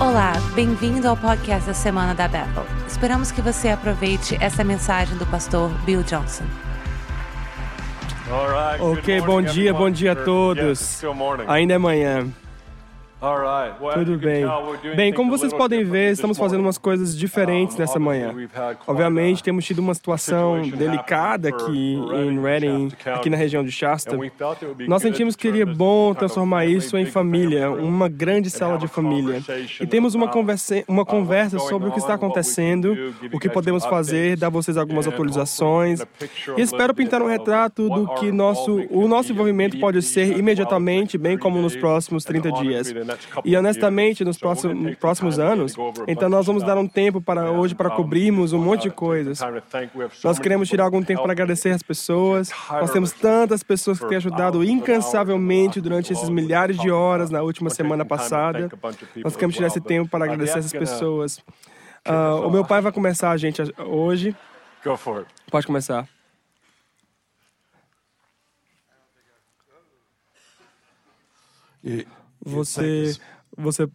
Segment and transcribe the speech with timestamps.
[0.00, 2.64] Olá, bem-vindo ao podcast da Semana da Bethel.
[2.86, 6.44] Esperamos que você aproveite essa mensagem do pastor Bill Johnson.
[8.78, 11.02] Ok, bom dia, bom dia a todos.
[11.48, 12.28] Ainda é manhã.
[13.94, 14.44] Tudo bem.
[14.94, 18.32] Bem, como vocês podem ver, estamos fazendo umas coisas diferentes nessa manhã.
[18.86, 24.16] Obviamente, temos tido uma situação delicada aqui em Reading, aqui na região de Shasta.
[24.86, 29.42] Nós sentimos que seria bom transformar isso em família, uma grande sala de família.
[29.80, 32.96] E temos uma conversa, uma conversa sobre o que está acontecendo,
[33.32, 36.00] o que podemos fazer, dar vocês algumas atualizações.
[36.56, 41.36] E espero pintar um retrato do que nosso, o nosso envolvimento pode ser imediatamente, bem
[41.36, 42.94] como nos próximos 30 dias.
[43.44, 45.74] E honestamente, nos próximos, próximos anos,
[46.06, 49.40] então nós vamos dar um tempo para hoje para cobrirmos um monte de coisas.
[50.24, 52.50] Nós queremos tirar algum tempo para agradecer as pessoas.
[52.70, 57.70] Nós temos tantas pessoas que têm ajudado incansavelmente durante esses milhares de horas na última
[57.70, 58.68] semana passada.
[59.16, 61.38] Nós queremos tirar esse tempo para agradecer essas pessoas.
[62.06, 64.34] Uh, o meu pai vai começar a gente hoje.
[65.50, 66.08] Pode começar.
[72.44, 73.16] Você,
[73.56, 73.88] você,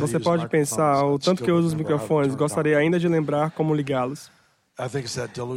[0.00, 3.74] você pode pensar, o tanto que eu uso os microfones, gostaria ainda de lembrar como
[3.74, 4.30] ligá-los.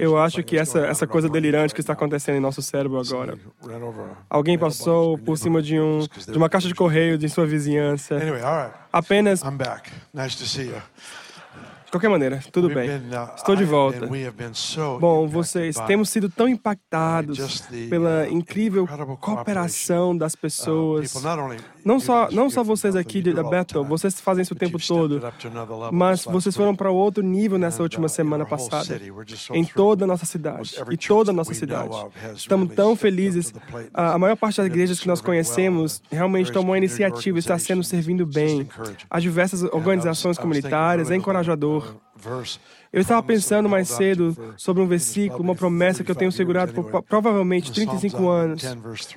[0.02, 3.38] Eu acho que essa, essa coisa delirante que está acontecendo em nosso cérebro agora.
[4.30, 6.00] Alguém passou por cima de, um,
[6.32, 8.16] de uma caixa de correio de sua vizinhança.
[8.94, 9.44] Apenas.
[11.90, 12.88] De qualquer maneira, tudo bem.
[12.88, 14.08] uh, Estou de volta.
[15.00, 18.88] Bom, vocês temos sido tão impactados pela incrível
[19.20, 21.12] cooperação das uh, pessoas.
[21.84, 25.20] Não só, não só vocês aqui da Bethel, vocês fazem isso o tempo todo,
[25.92, 29.02] mas vocês foram para outro nível nessa última semana passada,
[29.52, 31.96] em toda a nossa cidade e toda a nossa cidade.
[32.36, 33.52] Estamos tão felizes.
[33.96, 37.84] A maior parte das igrejas que nós conhecemos realmente tomou a iniciativa e está sendo
[37.84, 38.70] servindo bem.
[39.10, 41.79] As diversas organizações comunitárias, é encorajador.
[42.92, 46.84] Eu estava pensando mais cedo sobre um versículo, uma promessa que eu tenho segurado por
[46.84, 48.64] pro- provavelmente 35 anos.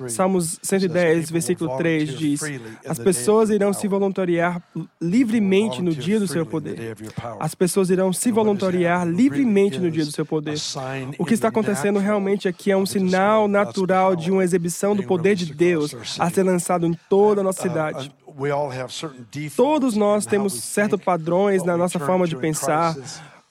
[0.07, 2.41] Salmos 110, versículo 3 diz:
[2.87, 4.61] As pessoas irão se voluntariar
[5.01, 6.95] livremente no dia do seu poder.
[7.39, 10.55] As pessoas irão se voluntariar livremente no dia do seu poder.
[11.17, 15.35] O que está acontecendo realmente aqui é um sinal natural de uma exibição do poder
[15.35, 18.13] de Deus a ser lançado em toda a nossa cidade.
[19.55, 22.95] Todos nós temos certos padrões na nossa forma de pensar,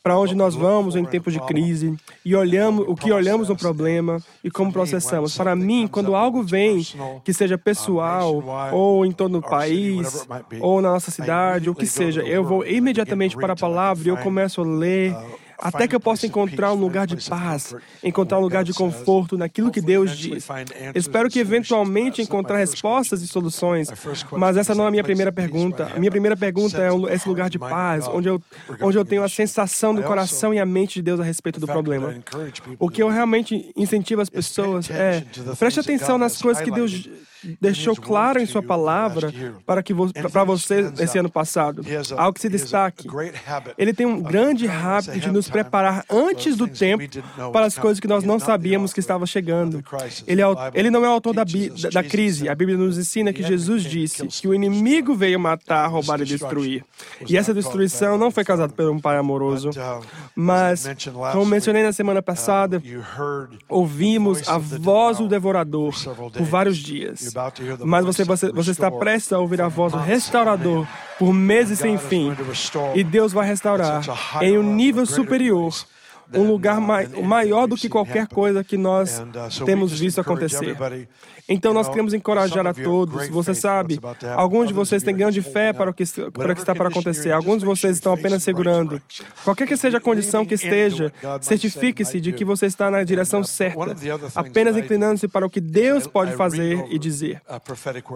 [0.03, 4.19] para onde nós vamos em tempos de crise e olhamos o que olhamos no problema
[4.43, 5.37] e como processamos.
[5.37, 6.85] Para mim, quando algo vem
[7.25, 8.43] que seja pessoal
[8.73, 10.27] ou em todo o país
[10.61, 14.17] ou na nossa cidade, o que seja, eu vou imediatamente para a palavra e eu
[14.17, 15.15] começo a ler
[15.63, 19.71] até que eu possa encontrar um lugar de paz, encontrar um lugar de conforto naquilo
[19.71, 20.47] que Deus diz.
[20.95, 23.89] Espero que eventualmente encontrar respostas e soluções,
[24.33, 25.91] mas essa não é a minha primeira pergunta.
[25.95, 28.43] A minha primeira pergunta é esse lugar de paz, onde eu,
[28.81, 31.67] onde eu tenho a sensação do coração e a mente de Deus a respeito do
[31.67, 32.15] problema.
[32.79, 35.25] O que eu realmente incentivo as pessoas é
[35.59, 37.09] preste atenção nas coisas que Deus
[37.61, 39.33] deixou claro em sua palavra
[39.67, 39.95] para que
[40.31, 41.83] para você esse ano passado.
[42.17, 43.09] Algo que se destaque.
[43.77, 47.03] Ele tem um grande hábito de nos preparar antes do tempo
[47.53, 49.83] para as coisas que nós não sabíamos que estavam chegando.
[50.27, 52.49] Ele, é, ele não é o autor da, da, da crise.
[52.49, 56.85] A Bíblia nos ensina que Jesus disse que o inimigo veio matar, roubar e destruir.
[57.29, 59.71] E essa destruição não foi causada por um pai amoroso.
[60.35, 60.89] Mas,
[61.33, 62.83] como mencionei na semana passada,
[63.69, 65.95] ouvimos a voz do devorador
[66.33, 67.32] por vários dias.
[67.85, 70.87] Mas você, você, você está prestes a ouvir a voz do restaurador
[71.19, 72.35] por meses sem fim.
[72.95, 74.03] E Deus vai restaurar
[74.41, 75.73] em um nível superior,
[76.35, 79.23] um lugar mai, maior do que qualquer coisa que nós
[79.67, 80.77] temos visto acontecer.
[81.49, 83.29] Então nós queremos encorajar a todos.
[83.29, 83.99] Você sabe,
[84.37, 87.33] alguns de vocês têm grande fé para o que, para o que está para acontecer.
[87.33, 89.01] Alguns de vocês estão apenas segurando.
[89.45, 93.97] Qualquer que seja a condição que esteja, certifique-se de que você está na direção certa,
[94.35, 97.41] apenas inclinando-se para o que Deus pode fazer e dizer.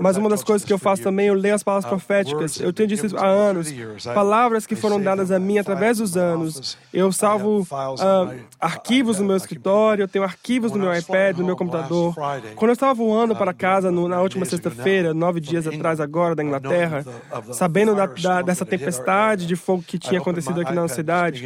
[0.01, 2.61] Mas uma das coisas que eu faço também, eu leio as palavras proféticas.
[2.61, 3.73] Eu tenho dito isso há anos.
[4.15, 6.79] Palavras que foram dadas a mim através dos anos.
[6.93, 11.57] Eu salvo ah, arquivos no meu escritório, eu tenho arquivos no meu iPad, no meu
[11.57, 12.15] computador.
[12.55, 16.43] Quando eu estava voando para casa no, na última sexta-feira, nove dias atrás agora, da
[16.43, 17.05] Inglaterra,
[17.53, 21.43] sabendo da, da, dessa tempestade de fogo que tinha acontecido aqui na cidade,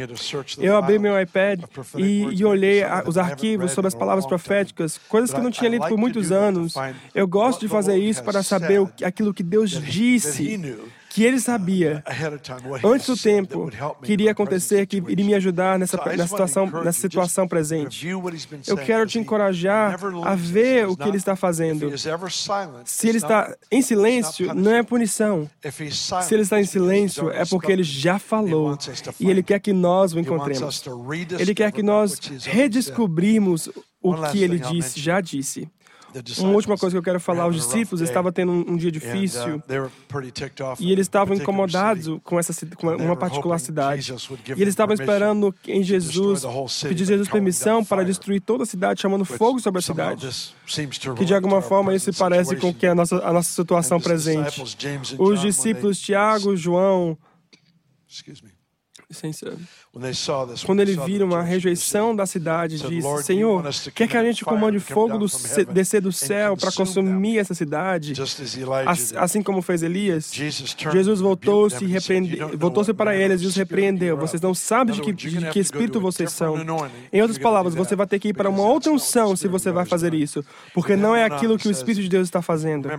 [0.59, 1.61] eu abri meu iPad
[1.97, 5.69] e, e olhei a, os arquivos sobre as palavras proféticas, coisas que eu não tinha
[5.69, 6.73] lido por muitos anos.
[7.13, 10.59] Eu gosto de fazer isso para saber o, aquilo que Deus disse
[11.13, 12.01] que ele sabia
[12.83, 13.69] antes do tempo
[14.01, 18.07] que iria acontecer, que iria me ajudar nessa, nessa, situação, nessa situação presente.
[18.65, 21.91] Eu quero te encorajar a ver o que ele está fazendo.
[22.85, 25.49] Se ele está em silêncio, não é punição.
[26.23, 28.77] Se ele está em silêncio, é porque ele já falou
[29.19, 30.81] e ele quer que nós o encontremos.
[31.37, 33.69] Ele quer que nós redescobrimos
[34.01, 35.69] o que ele disse, já disse.
[36.39, 39.61] Uma última coisa que eu quero falar: os discípulos estavam tendo um, dia uh, difícil
[40.79, 44.13] e eles estavam incomodados com, essa, com uma particular cidade.
[44.49, 46.43] E eles estavam esperando em Jesus,
[46.83, 50.29] pedir Jesus permissão para destruir toda a cidade, chamando fogo sobre a cidade.
[51.17, 54.61] Que de alguma forma isso se parece com que a nossa, a nossa situação presente.
[55.17, 57.17] Os discípulos Tiago, João.
[59.09, 59.57] Licença.
[60.65, 63.61] Quando eles viram a rejeição da cidade, disse: Senhor,
[63.93, 65.25] quer que a gente comande fogo do,
[65.73, 68.13] descer do céu para consumir essa cidade?
[69.17, 71.85] Assim como fez Elias, Jesus voltou-se
[72.57, 74.15] voltou para eles e os repreendeu.
[74.15, 76.55] Vocês não sabem de que, de que espírito vocês são.
[77.11, 79.85] Em outras palavras, você vai ter que ir para uma outra unção se você vai
[79.85, 80.43] fazer isso,
[80.73, 82.89] porque não é aquilo que o Espírito de Deus está fazendo.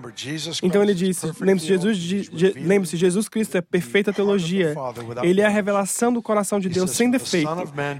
[0.62, 4.74] Então ele disse: lembre-se, Jesus, lembre-se, Jesus Cristo é perfeita teologia.
[5.22, 7.48] Ele é a revelação do coração de Deus Deus sem defeito.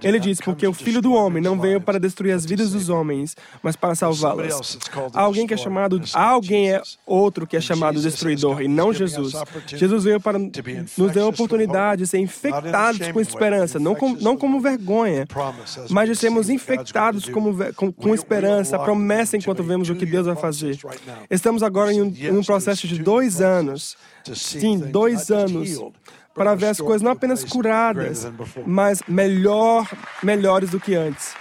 [0.03, 3.37] Ele diz: Porque o Filho do Homem não veio para destruir as vidas dos homens,
[3.63, 4.79] mas para salvá-las.
[5.15, 9.33] Alguém que é chamado, alguém é outro que é chamado destruidor e não Jesus.
[9.67, 14.37] Jesus veio para nos dar a oportunidade de ser infectados com esperança, não, com, não
[14.37, 15.27] como vergonha,
[15.91, 20.27] mas de sermos infectados como, com, com esperança, a promessa enquanto vemos o que Deus
[20.27, 20.79] vai fazer.
[21.31, 23.97] Estamos agora em um, em um processo de dois anos.
[24.35, 25.81] Sim, dois anos
[26.35, 28.31] para ver as coisas não apenas curadas,
[28.67, 29.89] mas melhor,
[30.23, 31.35] melhores do que antes.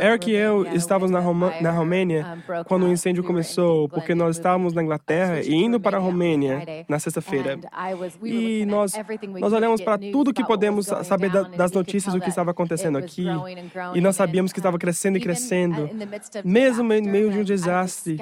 [0.00, 4.72] Eric e eu estávamos na, Roma, na Romênia quando o incêndio começou, porque nós estávamos
[4.72, 7.58] na Inglaterra e indo para a Romênia na sexta-feira.
[8.24, 8.94] E nós,
[9.38, 13.26] nós olhamos para tudo que podemos saber das notícias do que estava acontecendo aqui.
[13.94, 15.90] E nós sabíamos que estava crescendo e crescendo.
[16.42, 18.16] Mesmo em meio de um desastre,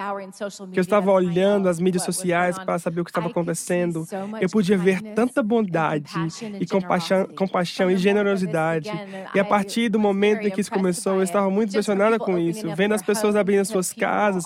[0.73, 4.05] que eu estava olhando as mídias sociais para saber o que estava acontecendo,
[4.41, 6.13] eu podia ver tanta bondade
[6.59, 8.91] e compaixão, compaixão e generosidade.
[9.33, 12.67] E a partir do momento em que isso começou, eu estava muito impressionada com isso,
[12.75, 14.45] vendo as pessoas abrindo suas casas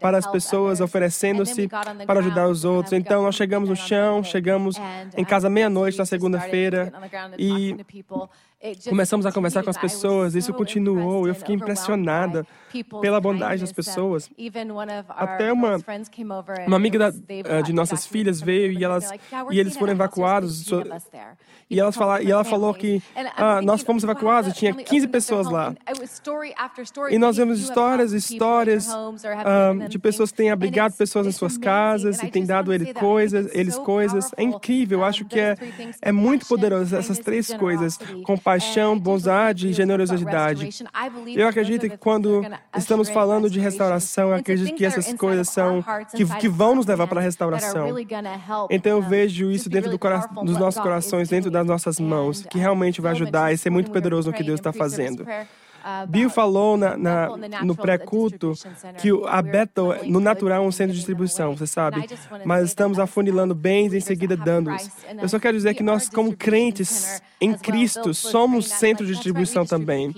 [0.00, 1.68] para as pessoas, oferecendo-se
[2.06, 2.92] para ajudar os outros.
[2.92, 4.76] Então, nós chegamos no chão, chegamos
[5.16, 6.92] em casa meia-noite na segunda-feira
[7.38, 7.76] e
[8.86, 11.26] Começamos a conversar com as pessoas, isso continuou.
[11.26, 12.46] Eu fiquei impressionada
[13.00, 14.30] pela bondade das pessoas.
[15.08, 15.78] Até uma,
[16.66, 19.10] uma amiga da, uh, de nossas filhas veio e, elas,
[19.50, 20.66] e eles foram evacuados.
[21.70, 23.02] E, elas fala, e ela falou que
[23.36, 25.74] ah, nós fomos evacuados e tinha 15 pessoas lá.
[27.10, 32.22] E nós vemos histórias, histórias uh, de pessoas que têm abrigado pessoas em suas casas
[32.22, 34.30] e têm dado eles coisas, eles coisas.
[34.36, 35.56] É incrível, eu acho que é,
[36.02, 37.98] é muito poderoso essas três coisas.
[38.24, 40.68] Compartilhar compaixão, bondade e generosidade.
[41.34, 42.42] Eu acredito que quando
[42.76, 47.06] estamos falando de restauração, eu acredito que essas coisas são que, que vão nos levar
[47.06, 47.94] para a restauração.
[48.70, 50.00] Então eu vejo isso dentro do
[50.44, 54.30] dos nossos corações, dentro das nossas mãos, que realmente vai ajudar e ser muito poderoso
[54.30, 55.24] no que Deus está fazendo.
[56.08, 57.28] Bill falou na, na,
[57.62, 58.52] no pré-culto
[58.98, 62.06] que a Bethel, no natural, é um centro de distribuição, você sabe.
[62.44, 64.88] Mas estamos afunilando bens e em seguida dando-os.
[65.20, 70.12] Eu só quero dizer que nós, como crentes em Cristo, somos centro de distribuição também.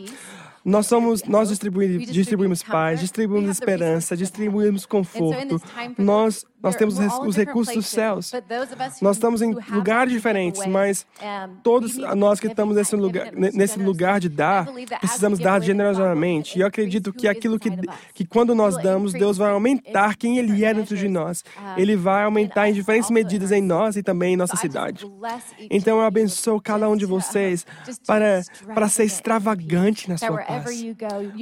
[0.64, 5.60] Nós somos, nós distribuímos, distribuímos paz, distribuímos esperança, distribuímos conforto.
[5.98, 8.32] Nós nós temos os recursos dos céus.
[9.00, 11.06] Nós estamos em lugares diferentes, mas
[11.62, 14.66] todos nós que estamos nesse lugar, nesse lugar de dar,
[15.00, 16.58] precisamos dar generosamente.
[16.58, 17.70] E eu acredito que aquilo que,
[18.14, 21.44] que quando nós damos, Deus vai aumentar quem Ele é dentro de nós.
[21.76, 25.04] Ele vai aumentar em diferentes medidas em nós e também em nossa cidade.
[25.70, 27.66] Então eu abençoo cada um de vocês
[28.06, 28.42] para,
[28.74, 30.70] para ser extravagante na sua paz.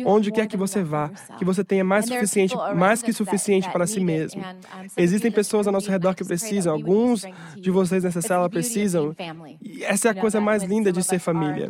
[0.07, 4.01] Onde quer que você vá, que você tenha mais suficiente, mais que suficiente para si
[4.01, 4.43] mesmo.
[5.11, 7.27] Existem pessoas ao nosso redor que precisam, alguns
[7.57, 9.15] de vocês nessa sala precisam.
[9.61, 11.69] E essa é a coisa mais linda de ser família.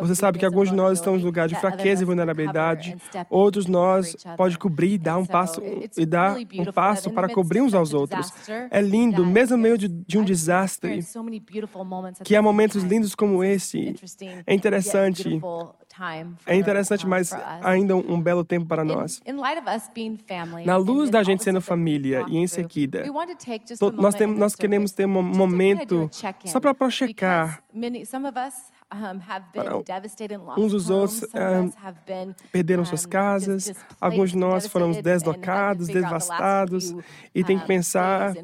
[0.00, 2.96] Você sabe que alguns de nós estamos em lugar de fraqueza e vulnerabilidade,
[3.30, 5.62] outros nós pode cobrir e dar um passo
[5.96, 8.30] e dar um passo para cobrir uns aos outros.
[8.70, 11.00] É lindo, mesmo no meio de, de um desastre,
[12.24, 13.94] que há momentos lindos como esse.
[14.46, 15.40] É interessante
[16.46, 17.32] é interessante, mas
[17.62, 19.20] ainda um, belo tempo para nós.
[20.64, 23.04] Na luz da gente sendo família e em seguida,
[23.94, 26.08] nós, tem, nós queremos ter um momento
[26.46, 27.62] só para checar
[29.52, 29.78] para
[30.58, 36.94] uns dos outros um, perderam suas casas, alguns de nós foram deslocados, devastados,
[37.34, 38.34] e tem que pensar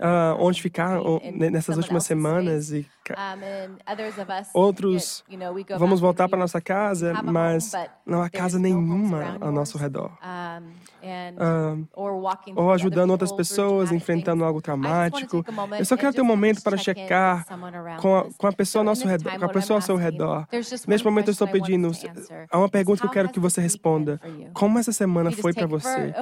[0.00, 0.98] uh, onde ficar
[1.32, 2.86] nessas últimas semanas e
[4.54, 5.24] outros
[5.78, 7.72] vamos voltar para nossa casa, mas
[8.06, 10.12] não há casa nenhuma ao nosso redor.
[10.22, 11.88] Uh,
[12.54, 15.44] ou ajudando outras pessoas, enfrentando algo traumático.
[15.78, 17.44] Eu só quero ter um momento para checar
[18.00, 20.46] com a, com a pessoa ao nosso redor, com a pessoa ao seu redor.
[20.86, 21.90] Neste momento eu estou pedindo,
[22.50, 24.20] há uma pergunta que eu quero que você responda.
[24.52, 26.14] Como essa semana foi para você?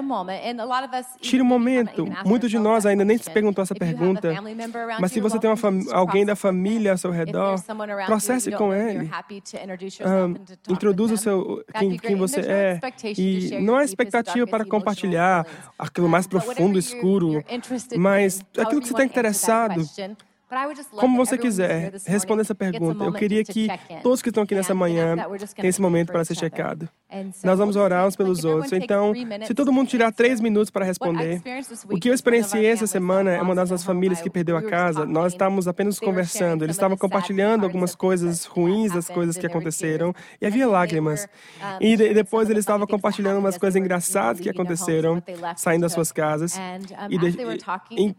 [1.20, 2.06] Tire um momento.
[2.24, 4.34] Muitos de nós ainda nem se perguntou essa pergunta.
[5.00, 5.50] Mas se você tem
[5.92, 7.62] alguém da família ao seu redor,
[8.06, 9.10] processe com ele.
[10.00, 12.80] Um, introduza o seu, quem, quem você é.
[13.16, 15.46] E não há expectativa para compartilhar
[15.78, 17.42] aquilo mais profundo, escuro,
[17.96, 19.82] mas aquilo que você está interessado.
[20.98, 23.04] Como você quiser, responda essa pergunta.
[23.04, 23.68] Eu queria que
[24.02, 25.14] todos que estão aqui nessa manhã
[25.54, 26.88] tenham esse momento para ser checado.
[27.44, 28.72] Nós vamos orar uns pelos outros.
[28.72, 29.12] Então,
[29.46, 31.40] se todo mundo tirar três minutos para responder,
[31.90, 35.04] o que eu experienciei essa semana é uma das nossas famílias que perdeu a casa.
[35.04, 36.64] Nós estávamos apenas conversando.
[36.64, 41.26] Eles estavam compartilhando algumas coisas ruins das coisas que aconteceram e havia lágrimas.
[41.80, 45.22] E depois eles estavam compartilhando umas coisas engraçadas que aconteceram
[45.56, 46.58] saindo das suas casas.
[47.08, 47.36] E, de,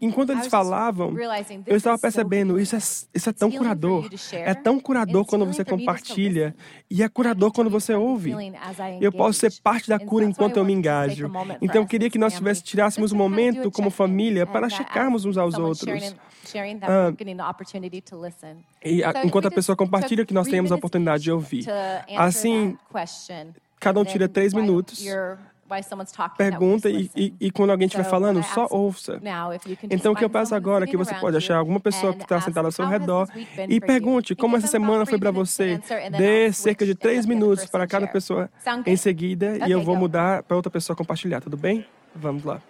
[0.00, 1.14] enquanto eles falavam,
[1.66, 2.78] eu estava percebendo percebendo, isso é,
[3.14, 4.08] isso é tão curador.
[4.32, 6.54] É tão curador quando você compartilha
[6.90, 8.34] e é curador quando você ouve.
[9.00, 11.30] Eu posso ser parte da cura enquanto eu me engajo.
[11.60, 15.54] Então eu queria que nós tivesse, tirássemos um momento como família para checarmos uns aos
[15.58, 16.14] outros.
[16.82, 17.12] Ah,
[18.84, 21.66] e a, enquanto a pessoa compartilha, que nós tenhamos a oportunidade de ouvir.
[22.16, 22.76] Assim,
[23.78, 25.04] cada um tira três minutos
[26.36, 29.20] pergunta e, e, e, quando alguém estiver falando, só ouça.
[29.90, 32.40] Então, o que eu peço agora é que você pode achar alguma pessoa que está
[32.40, 33.28] sentada ao seu redor
[33.68, 35.80] e pergunte como essa semana foi para você.
[36.16, 38.50] Dê cerca de três minutos para cada pessoa
[38.86, 41.86] em seguida e eu vou mudar para outra pessoa compartilhar, tudo bem?
[42.14, 42.60] Vamos lá.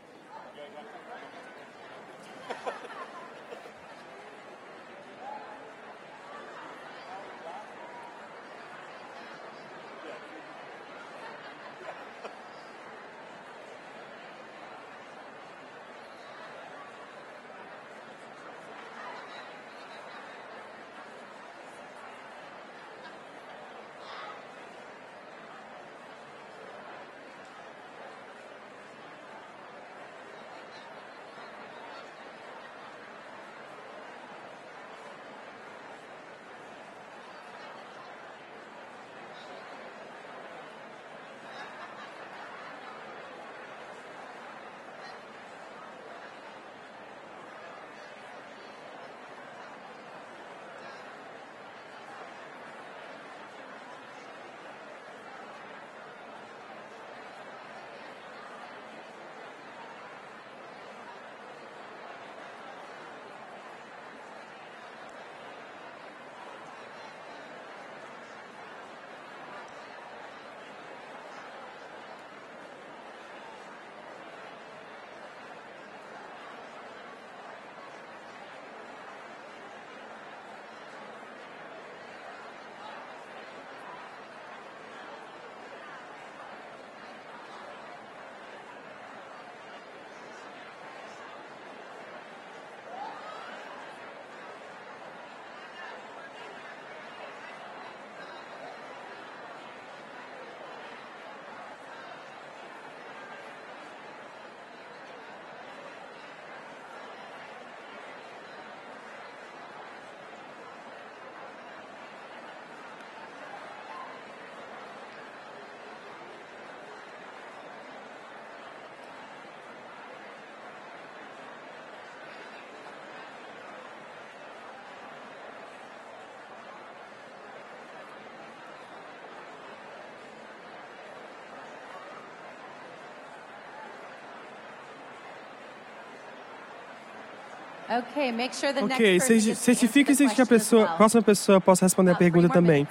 [138.85, 139.21] Ok,
[139.55, 142.87] certifique-se que a pessoa, próxima pessoa possa responder a pergunta também.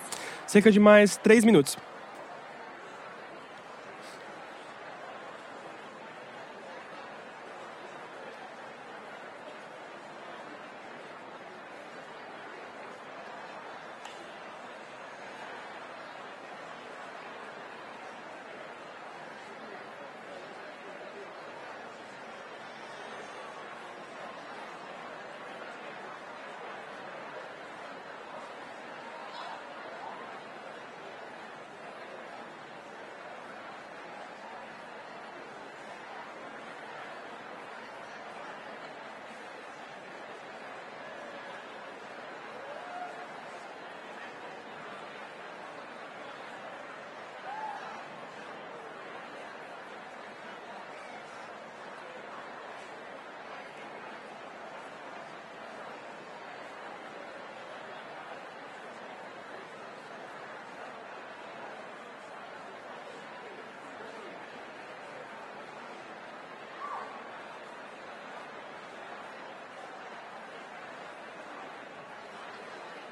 [0.45, 1.77] Cerca de mais três minutos.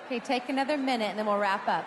[0.07, 1.85] Okay, take another minute and then we'll wrap up.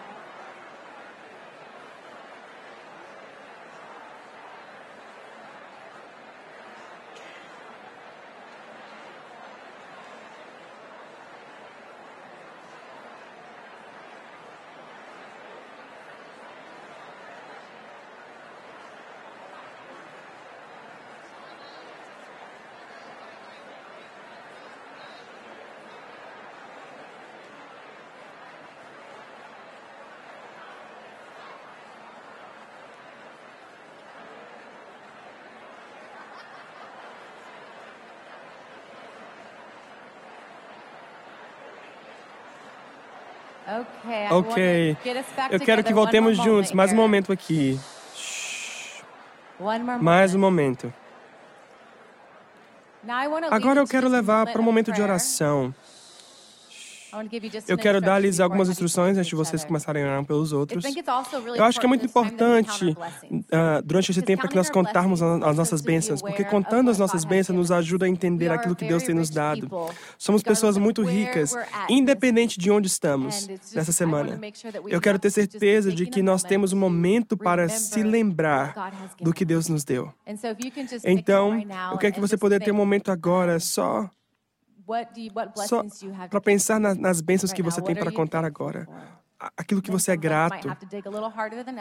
[44.31, 44.97] Ok.
[45.51, 46.73] Eu quero que voltemos juntos.
[46.73, 47.79] Mais um momento aqui.
[50.01, 50.93] Mais um momento.
[53.51, 55.75] Agora eu quero levar para um momento de oração.
[57.69, 60.85] Eu quero dar-lhes algumas instruções antes de vocês começarem a orar pelos outros.
[61.57, 65.81] Eu acho que é muito importante uh, durante esse tempo que nós contarmos as nossas
[65.81, 69.31] bênçãos, porque contando as nossas bênçãos nos ajuda a entender aquilo que Deus tem nos
[69.31, 69.69] dado.
[70.19, 71.55] Somos pessoas muito ricas,
[71.89, 74.39] independente de onde estamos nessa semana.
[74.89, 79.45] Eu quero ter certeza de que nós temos um momento para se lembrar do que
[79.45, 80.13] Deus nos deu.
[81.05, 81.61] Então,
[81.93, 84.11] eu quero que você possa ter um momento agora só
[85.57, 85.85] só
[86.29, 88.89] para pensar nas, nas bênçãos que você tem para contar agora.
[89.57, 90.69] Aquilo que você é grato.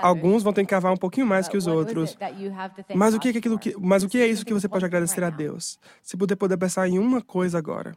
[0.01, 2.17] Alguns vão ter que cavar um pouquinho mais que os outros.
[2.95, 5.23] Mas o que é aquilo que, mas o que é isso que você pode agradecer
[5.23, 5.77] a Deus?
[6.01, 7.93] Se puder poder pensar em uma coisa agora.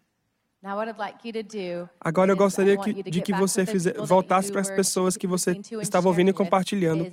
[2.00, 6.06] Agora eu gostaria que, de que você fizer, voltasse para as pessoas que você estava
[6.06, 7.12] ouvindo e compartilhando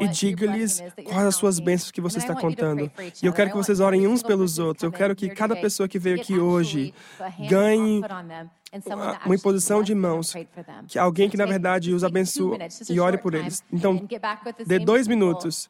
[0.00, 2.90] e diga-lhes quais as suas bênçãos que você está contando.
[3.22, 4.84] E eu quero que vocês orem uns pelos outros.
[4.84, 6.94] Eu quero que cada pessoa que veio aqui hoje
[7.46, 8.00] ganhe
[9.26, 10.32] uma imposição de mãos,
[10.88, 12.56] que alguém que na verdade os abençoe
[12.88, 13.62] e ore por eles.
[13.70, 14.08] Então,
[14.66, 15.68] dê dois minutos.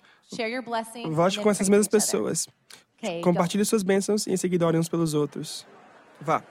[1.10, 2.46] Volte com essas mesmas pessoas.
[3.24, 5.66] Compartilhe suas bênçãos e em seguida orem uns pelos outros.
[6.20, 6.44] Vá.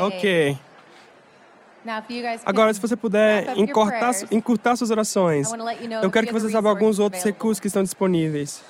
[0.00, 0.58] Ok.
[2.44, 5.48] Agora, se você puder encurtar, encurtar suas orações,
[6.02, 8.64] eu quero que você saiba alguns outros recursos que estão disponíveis.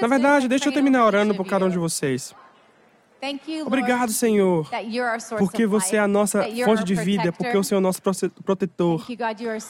[0.00, 2.34] Na verdade, deixa eu terminar orando por cada um de vocês.
[3.66, 4.68] Obrigado, Senhor,
[5.38, 8.00] porque você é a nossa fonte de vida, porque o Senhor é o nosso
[8.44, 9.04] protetor.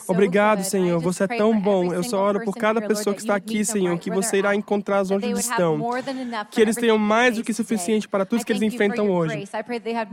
[0.07, 1.93] Obrigado, Senhor, você é tão bom.
[1.93, 5.25] Eu só oro por cada pessoa que está aqui, Senhor, que você irá encontrá-los onde
[5.25, 5.79] eles estão.
[6.51, 9.43] Que eles tenham mais do que suficiente para tudo que eles enfrentam hoje.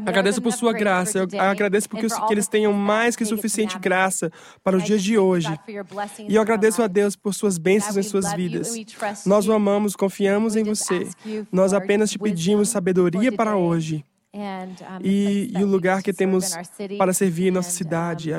[0.07, 1.19] Agradeço por sua graça.
[1.19, 4.31] Eu agradeço porque que eles tenham mais que suficiente graça
[4.65, 5.49] para os dias de hoje.
[6.29, 8.75] E eu agradeço a Deus por suas bênçãos em suas vidas.
[9.27, 11.09] Nós o amamos, confiamos em você.
[11.53, 14.05] Nós apenas te pedimos sabedoria para hoje
[15.03, 16.55] e, e o lugar que temos
[16.99, 18.31] para servir em nossa cidade,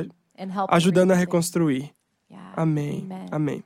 [0.70, 1.92] ajudando a reconstruir.
[2.56, 3.08] Amém.
[3.32, 3.64] Amém.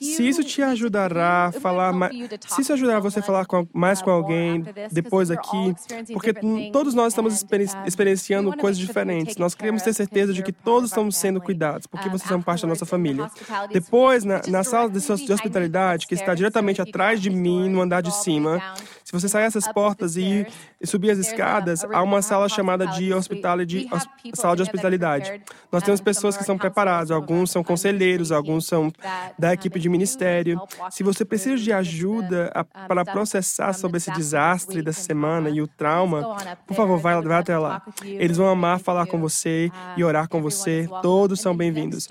[0.00, 2.12] Se isso te ajudará a falar mais,
[2.48, 5.74] se isso ajudará você a falar com, mais com alguém depois aqui,
[6.12, 6.32] porque
[6.72, 7.44] todos nós estamos
[7.86, 9.36] experienciando coisas diferentes.
[9.36, 12.68] Nós queremos ter certeza de que todos estamos sendo cuidados, porque vocês são parte da
[12.68, 13.30] nossa família.
[13.72, 18.00] Depois, na, na sala de, de hospitalidade, que está diretamente atrás de mim, no andar
[18.00, 18.60] de cima,
[19.04, 20.46] se você sair essas portas e,
[20.80, 23.88] e subir as escadas, há uma sala chamada de hospitality,
[24.34, 25.42] sala de hospitalidade.
[25.70, 28.90] Nós temos pessoas que são preparadas, alguns são conselheiros, alguns são
[29.38, 30.58] da equipe de ministério.
[30.90, 32.50] Se você precisa de ajuda
[32.88, 37.58] para processar sobre esse desastre dessa semana e o trauma, por favor, vai, vai até
[37.58, 37.82] lá.
[38.02, 40.88] Eles vão amar falar com você e orar com você.
[41.02, 42.08] Todos são bem-vindos.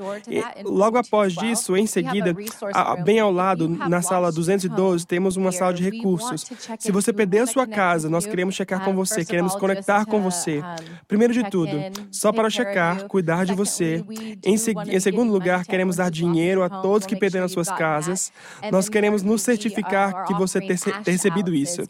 [0.63, 2.36] Logo após disso, em seguida,
[3.03, 6.45] bem ao lado, na sala 212, temos uma sala de recursos.
[6.77, 10.62] Se você perder a sua casa, nós queremos checar com você, queremos conectar com você.
[11.08, 11.72] Primeiro de tudo,
[12.12, 14.04] só para checar, cuidar de você.
[14.43, 18.32] Em, em segundo lugar, queremos dar dinheiro a todos que perderam as suas casas.
[18.72, 21.84] Nós queremos nos certificar que você ter, ter recebido isso.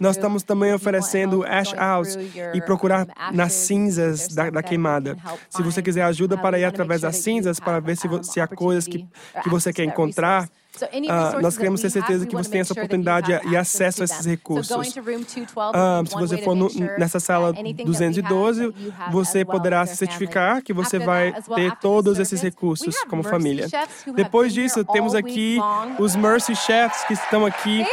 [0.00, 2.16] Nós estamos também oferecendo Ash House
[2.54, 5.16] e procurar nas cinzas da, da queimada.
[5.50, 8.86] Se você quiser ajuda para ir através das cinzas para ver se, se há coisas
[8.86, 9.06] que,
[9.42, 10.48] que você quer encontrar,
[10.82, 14.74] Uh, nós queremos ter certeza que você tem essa oportunidade e acesso a esses recursos.
[14.74, 18.74] Uh, se você for no, nessa sala 212,
[19.10, 23.68] você poderá se certificar que você vai ter todos esses recursos como família.
[24.14, 25.58] Depois disso, temos aqui
[25.98, 27.84] os Mercy Chefs que estão aqui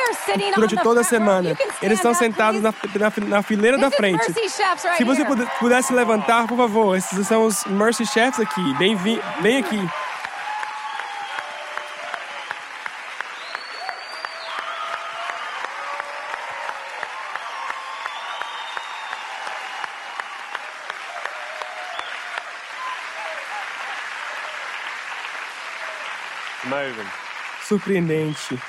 [0.56, 1.56] durante toda a semana.
[1.82, 4.26] Eles estão sentados na, na, na fileira da frente.
[4.98, 5.24] Se você
[5.60, 8.74] pudesse levantar, por favor, esses são os Mercy Chefs aqui.
[8.78, 8.98] Bem,
[9.41, 9.80] bem aqui.
[27.63, 28.60] Surpreendente.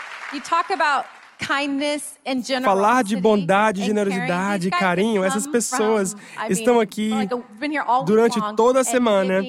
[2.62, 6.16] Falar de bondade, generosidade, carinho, essas pessoas
[6.48, 7.11] estão aqui
[8.07, 9.42] durante toda a semana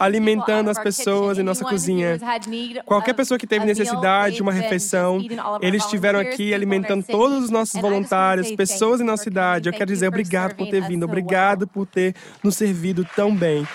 [0.00, 2.18] alimentando as pessoas em nossa cozinha.
[2.86, 5.18] Qualquer pessoa que teve necessidade de uma refeição,
[5.60, 9.68] eles estiveram aqui alimentando todos os nossos voluntários, pessoas em nossa cidade.
[9.68, 13.66] Eu quero dizer obrigado por ter vindo, obrigado por ter nos servido tão bem.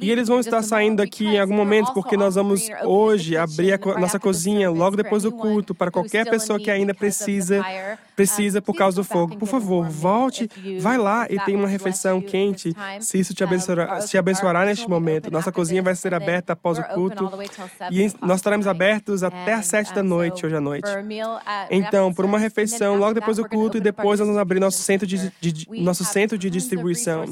[0.00, 3.98] E eles vão estar saindo daqui em algum momento, porque nós vamos hoje abrir a
[3.98, 7.64] nossa cozinha logo depois do culto para qualquer pessoa que ainda precisa
[8.18, 9.36] precisa por causa do fogo.
[9.36, 14.18] Por favor, volte, vai lá e tenha uma refeição quente, se isso te abençoará, te
[14.18, 15.30] abençoará neste momento.
[15.30, 17.30] Nossa cozinha vai ser aberta após o culto
[17.92, 20.88] e nós estaremos abertos até às sete da noite hoje à noite.
[21.70, 25.06] Então, por uma refeição logo depois do culto e depois nós vamos abrir nosso centro
[25.06, 27.24] de, de nosso centro de distribuição.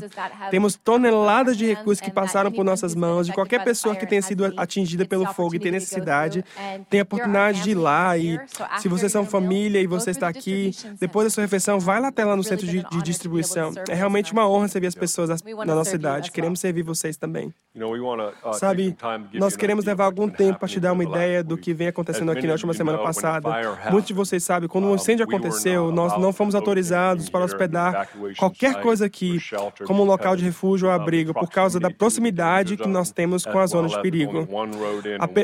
[0.53, 4.53] Temos toneladas de recursos que passaram por nossas mãos, de qualquer pessoa que tenha sido
[4.57, 6.45] atingida pelo fogo e tem necessidade,
[6.89, 8.39] tem a oportunidade de ir lá e
[8.79, 12.25] se vocês são família e você está aqui, depois da sua refeição, vai lá até
[12.25, 13.73] lá no centro de, de distribuição.
[13.89, 16.31] É realmente uma honra servir as pessoas na nossa cidade.
[16.31, 17.53] Queremos servir vocês também.
[17.77, 18.97] Uh, Sabe,
[19.35, 22.47] nós queremos levar algum tempo para te dar uma ideia do que vem acontecendo aqui
[22.47, 23.49] na última semana passada.
[23.91, 28.81] Muitos de vocês sabem, quando o incêndio aconteceu, nós não fomos autorizados para hospedar qualquer
[28.81, 29.39] coisa aqui,
[29.87, 33.59] como um local de refúgio ou abrigo, por causa da proximidade que nós temos com
[33.59, 34.49] a zona de perigo.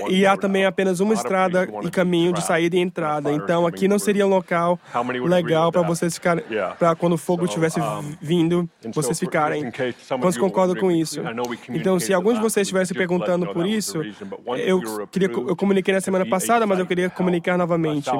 [0.08, 3.32] E há também apenas uma estrada e caminho de saída e entrada.
[3.32, 4.78] Então, aqui não seria um local
[5.24, 6.44] legal para vocês ficarem,
[6.78, 7.80] para quando o fogo estivesse
[8.20, 9.70] vindo, vocês ficarem.
[10.08, 11.20] Quantos concordam com isso?
[11.70, 14.02] Então, se alguns de vocês estivessem perguntando por isso,
[14.56, 18.10] eu queria, eu comuniquei na semana passada, mas eu queria comunicar novamente.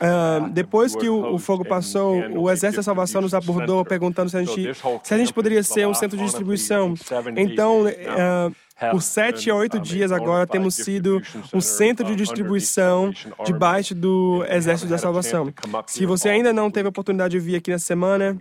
[0.00, 4.36] Uh, depois que o, o, fogo passou, o Exército da Salvação nos abordou perguntando se
[4.36, 6.94] a gente, se a gente poderia ser um centro de distribuição.
[7.36, 13.12] Então, uh, por sete a oito dias agora temos sido um centro de distribuição
[13.44, 15.52] debaixo do Exército da Salvação.
[15.86, 18.36] Se você ainda não teve a oportunidade de vir aqui nessa semana,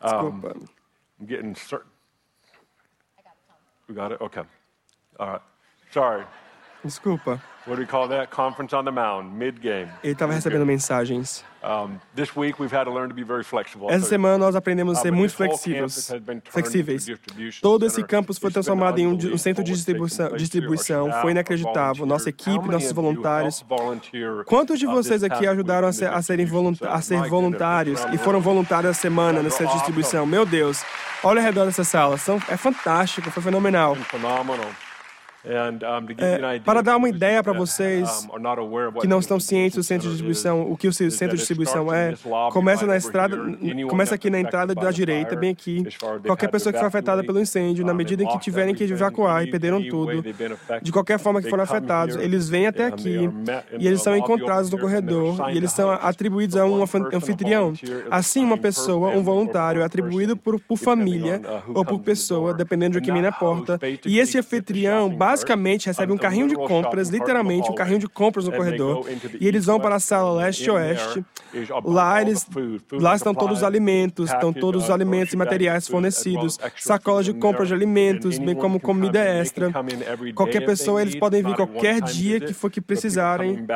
[0.00, 0.56] desculpa.
[3.88, 4.22] We got it?
[4.22, 4.44] Okay.
[5.18, 5.42] All right.
[5.90, 6.24] Sorry.
[6.84, 7.40] Desculpa.
[7.66, 8.30] What do we call that?
[8.30, 9.90] Conference on the Mound, mid-game.
[10.02, 11.44] Ele estava recebendo mensagens.
[13.90, 16.10] Essa semana nós aprendemos a ser muito flexíveis.
[16.48, 17.06] flexíveis.
[17.60, 21.12] Todo esse campus foi transformado em um, centro de distribuição, distribuição.
[21.20, 22.06] Foi inacreditável.
[22.06, 23.62] Nossa equipe, nossos voluntários.
[24.46, 26.46] Quantos de vocês aqui ajudaram a ser, a serem
[26.88, 30.24] a ser voluntários e foram voluntários essa semana no centro de distribuição?
[30.24, 30.82] Meu Deus.
[31.22, 32.16] Olha ao redor dessa sala.
[32.16, 33.94] São, é fantástico, foi fenomenal.
[35.42, 38.28] É, para dar uma ideia para vocês
[39.00, 42.14] que não estão cientes do centro de distribuição, o que o centro de distribuição é,
[42.52, 43.36] começa na estrada,
[43.88, 45.82] começa aqui na entrada da direita, bem aqui.
[46.26, 49.50] Qualquer pessoa que foi afetada pelo incêndio, na medida em que tiverem que evacuar e
[49.50, 50.22] perderam tudo,
[50.82, 53.30] de qualquer forma que foram afetados, eles vêm até aqui
[53.78, 57.72] e eles são encontrados no corredor e eles são atribuídos a um anfitrião.
[58.10, 61.40] Assim, uma pessoa, um voluntário, é atribuído por, por família
[61.74, 66.18] ou por pessoa, dependendo de quem vem na porta, e esse anfitrião, basicamente recebe um
[66.18, 69.06] carrinho de compras, literalmente um carrinho de compras no corredor,
[69.40, 71.24] e eles vão para a sala leste e oeste.
[71.84, 72.46] Lá, eles,
[72.92, 77.68] lá estão todos os alimentos, estão todos os alimentos e materiais fornecidos, sacolas de compras
[77.68, 79.70] de alimentos, bem como comida extra.
[80.34, 83.66] Qualquer pessoa, eles podem vir qualquer dia que for que precisarem.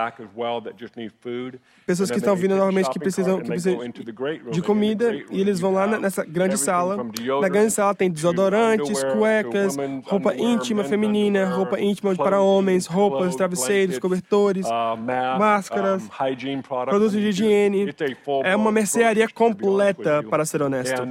[1.86, 3.78] Pessoas que estão vindo normalmente que precisam, que precisam
[4.50, 7.06] de comida e eles vão lá nessa grande sala.
[7.40, 13.98] Na grande sala tem desodorantes, cuecas, roupa íntima feminina, roupa íntima para homens, roupas, travesseiros,
[13.98, 14.66] cobertores,
[15.38, 16.08] máscaras,
[16.86, 17.94] produtos de higiene.
[18.44, 21.02] É uma mercearia completa, para ser honesto.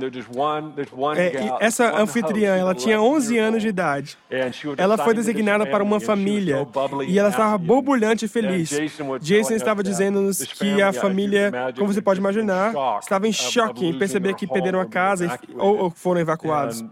[1.16, 4.18] É, essa anfitriã, ela tinha 11 anos de idade.
[4.78, 6.68] Ela foi designada para uma família
[7.08, 8.72] e ela estava borbulhante e feliz.
[9.22, 14.34] Jason estava dizendo-nos que a família, como você pode imaginar, estava em choque em perceber
[14.34, 16.84] que perderam a casa ou foram evacuados.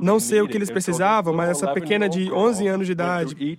[0.00, 3.58] Não sei o que eles precisavam, mas essa pequena de 11 11 anos de idade,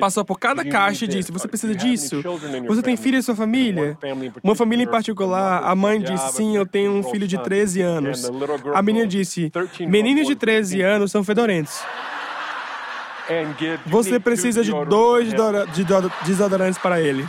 [0.00, 2.22] passou por cada caixa e disse: Você precisa disso?
[2.66, 3.98] Você tem filho em sua família?
[4.42, 8.30] Uma família em particular, a mãe disse: Sim, eu tenho um filho de 13 anos.
[8.74, 11.82] A menina disse: Meninos de 13 anos são fedorentos.
[13.86, 15.32] Você precisa de dois
[16.24, 17.26] desodorantes para ele.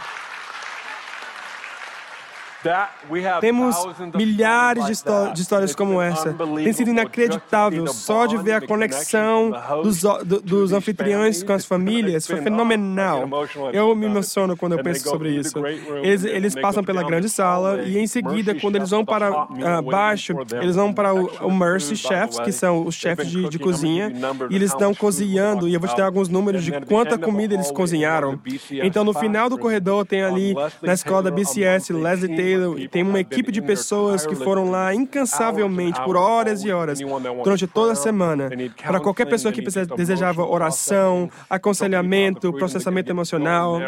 [3.41, 3.75] Temos
[4.15, 4.93] milhares de,
[5.33, 6.33] de, histórias como essa.
[6.33, 9.51] Tem sido inacreditável só de ver a conexão
[9.83, 12.25] dos, do, dos anfitriões com as famílias.
[12.25, 13.29] Foi fenomenal.
[13.73, 15.53] Eu me emociono quando eu penso sobre isso.
[16.01, 20.33] Eles, eles passam pela grande sala e em seguida, quando eles vão para uh, baixo,
[20.61, 24.11] eles vão para o, o Mercy Chefs, que são os chefes de, de cozinha,
[24.49, 25.67] e eles estão cozinhando.
[25.67, 28.39] E eu vou te dar alguns números de quanta comida eles cozinharam.
[28.71, 33.03] Então, no final do corredor, tem ali na escola da BCS, Leslie Taylor e tem
[33.03, 36.99] uma equipe de pessoas que foram lá incansavelmente por horas e horas
[37.43, 38.49] durante toda a semana
[38.85, 39.61] para qualquer pessoa que
[39.95, 43.79] desejava oração, aconselhamento, processamento emocional.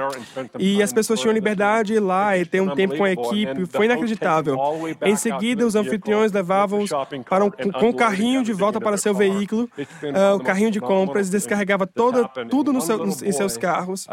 [0.57, 3.65] E as pessoas tinham liberdade de ir lá e ter um tempo com a equipe.
[3.67, 4.57] Foi inacreditável.
[5.03, 6.89] Em seguida, os anfitriões levavam-os
[7.29, 11.29] para um, com o carrinho de volta para seu veículo, uh, o carrinho de compras,
[11.29, 14.07] descarregava toda, tudo no seu, em seus carros.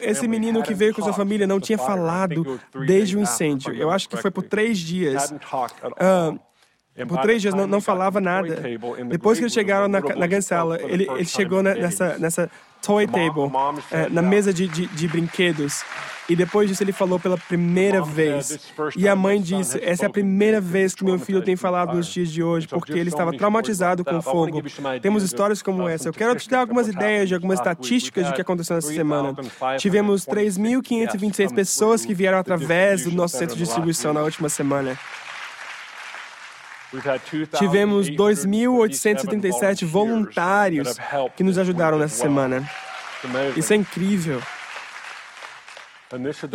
[0.00, 3.80] Esse menino que veio com sua família não tinha falado desde o incêndio incêndio.
[3.80, 5.30] Eu acho que foi por três dias.
[5.30, 6.38] Uh,
[7.08, 8.62] por três dias não, não falava nada.
[9.08, 13.50] Depois que eles chegaram na, na Gansala, ele, ele chegou nessa, nessa toy table,
[13.90, 15.82] é, na mesa de, de, de, brinquedos.
[16.28, 18.72] E depois disso ele falou pela primeira vez.
[18.96, 22.06] E a mãe disse: Essa é a primeira vez que meu filho tem falado nos
[22.06, 24.62] dias de hoje, porque ele estava traumatizado com o fogo.
[25.02, 26.08] Temos histórias como essa.
[26.08, 29.34] Eu quero te dar algumas ideias de algumas estatísticas do que aconteceu nessa semana.
[29.78, 34.96] Tivemos 3.526 pessoas que vieram através do nosso centro de distribuição na última semana.
[37.58, 40.96] Tivemos 2.837 voluntários
[41.36, 42.68] que nos ajudaram nessa semana.
[43.56, 44.40] Isso é incrível.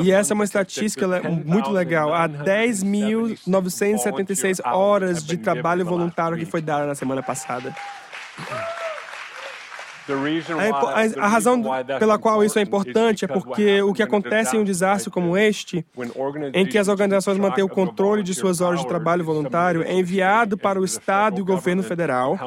[0.03, 1.07] E essa é uma estatística
[1.45, 2.13] muito legal.
[2.13, 7.75] Há 10.976 horas de trabalho voluntário que foi dada na semana passada.
[10.59, 11.61] A, a, razão
[11.99, 15.85] pela qual isso é importante é porque o que acontece em um desastre como este,
[16.53, 20.57] em que as organizações mantêm o controle de suas horas de trabalho voluntário, é enviado
[20.57, 22.37] para o Estado e o governo federal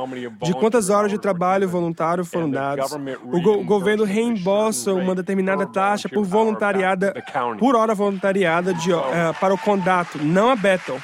[0.42, 2.92] de quantas horas de trabalho voluntário foram dadas.
[2.92, 7.14] O, go o governo reembolsa uma determinada taxa por voluntariada,
[7.58, 9.00] por hora voluntariada de, uh,
[9.40, 11.00] para o condato, não a Bethel.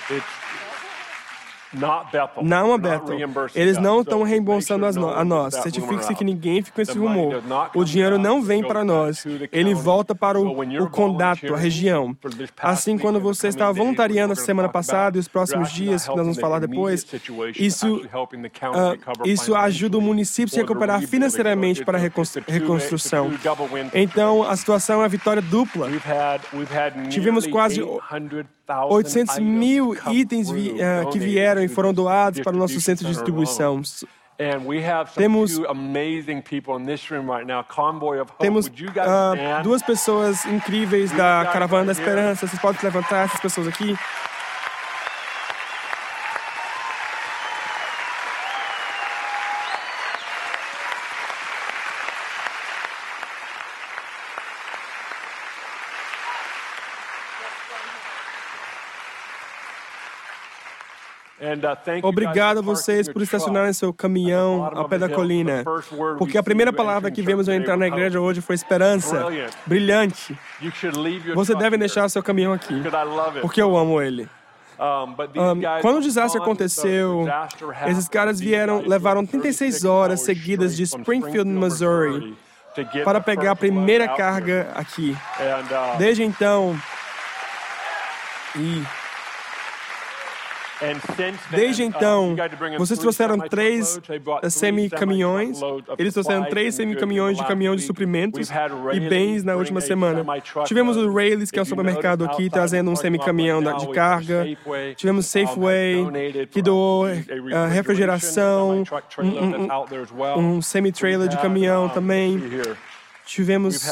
[2.42, 3.18] Não a Bethel.
[3.54, 5.54] Eles não estão reembolsando a nós.
[5.54, 7.42] Certifique-se que ninguém ficou esse rumor.
[7.74, 9.24] O dinheiro não vem para nós.
[9.52, 12.16] Ele volta para o, o condato, a região.
[12.62, 16.40] Assim, quando você estava voluntariando a semana passada e os próximos dias, que nós vamos
[16.40, 17.06] falar depois,
[17.58, 23.30] isso, uh, isso ajuda o município a se recuperar financeiramente para a reconstrução.
[23.92, 25.88] Então, a situação é a vitória dupla.
[27.10, 27.82] Tivemos quase
[28.68, 33.12] 800 mil itens vi, uh, que vieram e foram doados para o nosso centro de
[33.12, 33.80] distribuição.
[38.38, 42.46] Temos, temos uh, duas pessoas incríveis da Caravana da Esperança.
[42.46, 43.96] Vocês podem levantar essas pessoas aqui?
[62.02, 65.64] Obrigado a vocês por estacionarem seu caminhão ao pé da colina.
[66.18, 69.26] Porque a primeira palavra que vemos ao entrar na igreja hoje foi esperança.
[69.66, 70.38] Brilhante.
[71.34, 72.74] Você deve deixar seu caminhão aqui.
[73.40, 74.28] Porque eu amo ele.
[74.78, 77.26] Um, quando o desastre aconteceu,
[77.88, 82.36] esses caras vieram, levaram 36 horas seguidas de Springfield, Missouri,
[83.04, 85.16] para pegar a primeira carga aqui.
[85.40, 86.78] Uh, Desde então,
[88.54, 88.82] e
[91.50, 92.36] Desde então,
[92.76, 94.00] vocês trouxeram três
[94.48, 95.60] semi-caminhões.
[95.98, 98.50] Eles trouxeram três semi-caminhões de caminhão de suprimentos
[98.92, 100.24] e bens na última semana.
[100.64, 104.46] Tivemos o Rayleigh's, que é um supermercado aqui, trazendo um semi-caminhão de carga.
[104.96, 108.84] Tivemos Safeway, que doou uh, refrigeração,
[109.18, 112.40] um, um, um semi-trailer de caminhão também.
[113.28, 113.86] Tivemos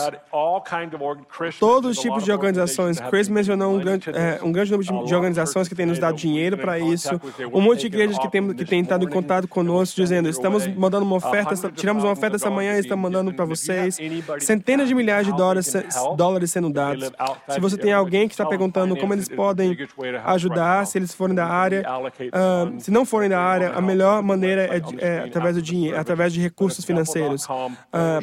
[1.60, 2.98] todos os tipos de organizações.
[2.98, 6.16] Chris mencionou um grande, é, um grande número de, de organizações que têm nos dado
[6.16, 7.20] dinheiro para isso.
[7.52, 11.04] Um monte de igrejas que tem, que tem estado em contato conosco, dizendo: estamos mandando
[11.04, 13.98] uma oferta, tiramos uma oferta essa manhã e estamos mandando para vocês.
[14.40, 15.70] Centenas de milhares de dólares,
[16.16, 17.12] dólares sendo dados.
[17.50, 19.76] Se você tem alguém que está perguntando como eles podem
[20.24, 24.62] ajudar, se eles forem da área, uh, se não forem da área, a melhor maneira
[24.62, 27.76] é, é através do dinheiro, através de recursos financeiros, uh,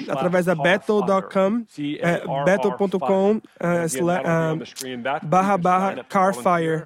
[0.10, 1.66] através da Battle battle.com,
[2.00, 6.86] é, battle.com uh, barra barra carfire.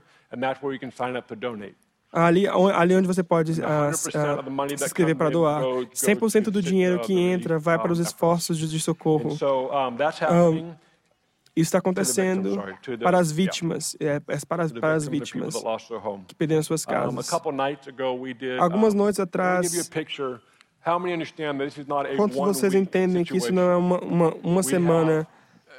[2.11, 5.61] Ali, ali onde você pode uh, uh, se inscrever para doar.
[5.61, 9.29] 100% do dinheiro que entra vai para os esforços de socorro.
[10.31, 10.73] Um,
[11.57, 12.63] isso está acontecendo
[13.01, 15.55] para as vítimas, é, é para, para as vítimas
[16.27, 17.31] que perderam suas casas.
[18.59, 19.89] Algumas noites atrás,
[22.15, 25.27] Quantos vocês entendem que isso não é uma, uma, uma semana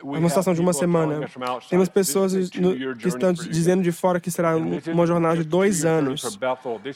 [0.03, 1.29] é uma situação de uma semana.
[1.69, 6.39] Temos pessoas que estão dizendo de fora que será uma jornada de dois anos.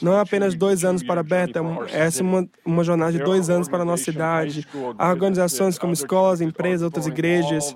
[0.01, 3.67] Não é apenas dois anos para Bethel, essa é uma, uma jornada de dois anos
[3.67, 4.67] para a nossa cidade.
[4.97, 7.73] Há organizações como escolas, empresas, outras igrejas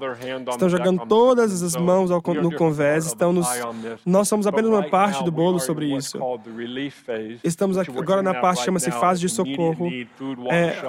[0.50, 3.06] estão jogando todas as mãos no convés.
[3.06, 3.48] Estão nos,
[4.06, 6.20] nós somos apenas uma parte do bolo sobre isso.
[7.44, 9.90] Estamos agora na parte que chama-se fase de socorro.
[10.50, 10.82] É,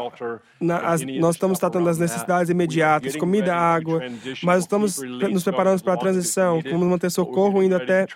[0.60, 4.00] na, as, nós estamos tratando das necessidades imediatas, comida, água,
[4.42, 6.60] mas estamos nos preparando para a transição.
[6.62, 8.06] Vamos manter socorro indo até.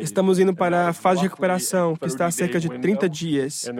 [0.00, 3.70] Estamos indo para a fase de recuperação, que está a cerca de 30 dias.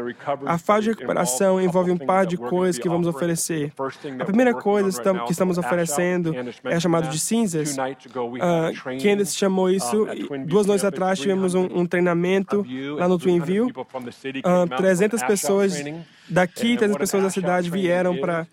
[0.47, 3.73] A fase de recuperação envolve um par de coisas que vamos oferecer.
[4.19, 7.77] A primeira coisa que estamos oferecendo é chamado de cinzas.
[7.77, 10.07] Uh, Candace chamou isso.
[10.47, 12.65] Duas noites atrás tivemos um, um treinamento
[12.97, 13.73] lá no Twinville.
[13.73, 15.83] Uh, 300 pessoas
[16.29, 18.47] Daqui, as pessoas da cidade vieram para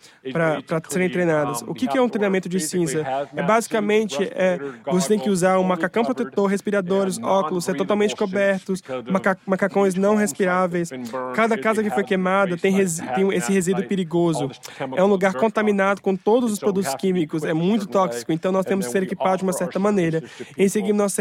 [0.90, 1.62] serem treinadas.
[1.62, 3.06] O que, que é um treinamento de cinza?
[3.36, 8.82] É basicamente é, você tem que usar um macacão protetor, respiradores, óculos, ser totalmente cobertos,
[9.10, 10.90] maca, macacões não respiráveis.
[11.34, 14.50] Cada casa que foi queimada tem, tem esse resíduo perigoso.
[14.96, 17.44] É um lugar contaminado com todos os produtos químicos.
[17.44, 20.24] É muito tóxico, então nós temos que ser equipados de uma certa maneira.
[20.58, 21.16] Em seguida, nós,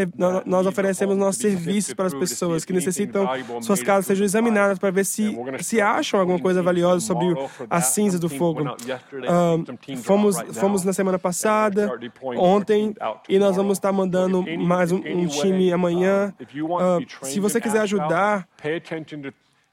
[0.45, 3.29] nós oferecemos nossos serviços para as pessoas que necessitam
[3.61, 7.27] suas casas sejam examinadas para ver se, se acham alguma coisa valiosa sobre
[7.69, 8.63] a cinza do fogo.
[8.63, 11.91] Uh, fomos, fomos na semana passada,
[12.37, 12.95] ontem,
[13.29, 16.35] e nós vamos estar mandando mais um, um time amanhã.
[16.41, 18.49] Uh, se você quiser ajudar,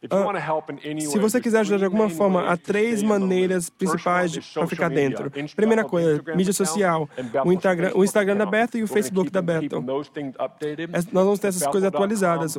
[0.06, 5.32] Uh, se você quiser ajudar de alguma forma, há três maneiras principais para ficar dentro.
[5.56, 7.10] Primeira coisa, mídia social.
[7.44, 9.82] O Instagram, o Instagram da Bethel e o Facebook da Bethel.
[9.82, 12.56] Nós vamos ter essas coisas atualizadas.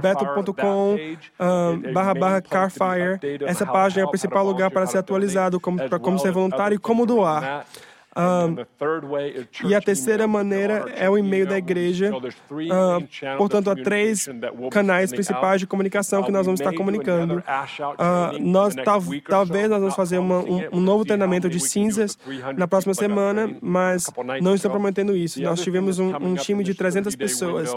[0.00, 3.20] Bethel.com uh, barra barra Carfire.
[3.46, 6.78] Essa página é o principal lugar para ser atualizado, como, para como ser voluntário e
[6.78, 7.66] como doar.
[8.16, 12.10] Um, e a terceira maneira é o e-mail da igreja.
[12.16, 14.28] Uh, portanto, há três
[14.70, 17.36] canais principais de comunicação que nós vamos estar comunicando.
[17.38, 22.18] Uh, nós tal, talvez nós vamos fazer uma, um, um, novo treinamento de cinzas
[22.56, 24.06] na próxima semana, mas
[24.40, 25.40] não estou prometendo isso.
[25.42, 27.72] Nós tivemos um, um time de 300 pessoas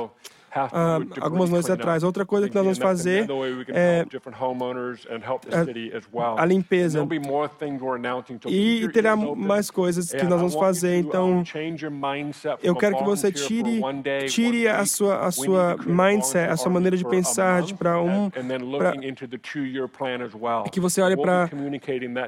[0.53, 2.03] ah, algumas noites atrás.
[2.03, 3.27] Outra coisa que nós vamos fazer
[3.69, 4.05] é,
[6.37, 7.07] a limpeza.
[8.47, 10.97] E terá mais coisas que nós vamos fazer.
[10.97, 11.43] Então,
[12.61, 13.81] eu quero que você tire,
[14.27, 18.29] tire a sua, a sua mindset, a sua maneira de pensar para um.
[18.29, 18.93] Pra,
[20.69, 21.49] que você olhe para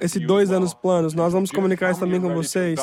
[0.02, 1.14] esses dois anos planos.
[1.14, 2.80] Nós vamos comunicar isso também com vocês.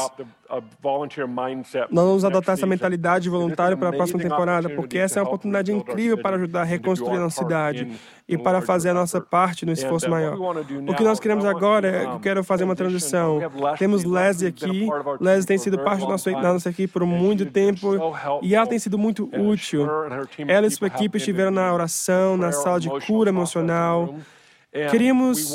[1.91, 5.73] Nós vamos adotar essa mentalidade voluntária para a próxima temporada, porque essa é uma oportunidade
[5.73, 7.93] incrível para ajudar a reconstruir a nossa cidade
[8.29, 10.37] e para fazer a nossa parte no esforço maior.
[10.87, 13.41] O que nós queremos agora é que eu quero fazer uma transição.
[13.79, 14.89] Temos Leslie aqui.
[15.21, 17.97] Leslie tem sido parte da nossa, da nossa equipe por muito tempo
[18.43, 19.87] e ela tem sido muito útil.
[20.47, 24.15] Ela e sua equipe estiveram na oração, na sala de cura emocional.
[24.91, 25.53] Queríamos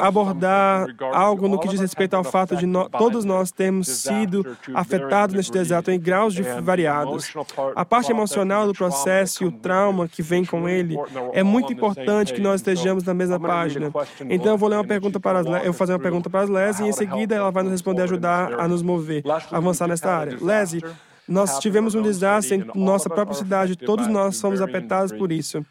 [0.00, 5.36] abordar algo no que diz respeito ao fato de no, todos nós termos sido afetados
[5.36, 7.32] neste deserto em graus variados.
[7.76, 10.96] A parte emocional do processo e o trauma que vem com ele
[11.32, 13.92] é muito importante que nós estejamos na mesma página.
[14.28, 16.50] Então eu vou ler uma pergunta para as, eu vou fazer uma pergunta para as
[16.50, 19.22] Leslie e em seguida ela vai nos responder ajudar a nos mover,
[19.52, 20.36] avançar nesta área.
[20.40, 20.82] Leslie,
[21.28, 23.76] nós tivemos um desastre em nossa própria cidade.
[23.76, 25.64] Todos nós fomos afetados por isso,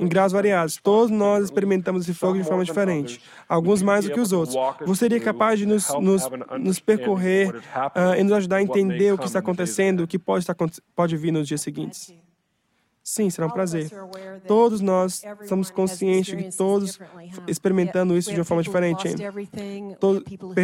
[0.00, 0.76] em graus variados.
[0.76, 4.56] Todos nós experimentamos esse fogo de forma diferente, alguns mais do que os outros.
[4.86, 6.22] Você seria capaz de nos, nos,
[6.60, 10.44] nos percorrer uh, e nos ajudar a entender o que está acontecendo, o que pode,
[10.44, 10.56] estar,
[10.94, 12.14] pode vir nos dias seguintes?
[13.04, 13.90] Sim, será um prazer.
[14.46, 17.00] Todos nós estamos conscientes de que todos
[17.48, 19.08] experimentando isso de uma forma diferente.
[19.98, 20.22] Todo,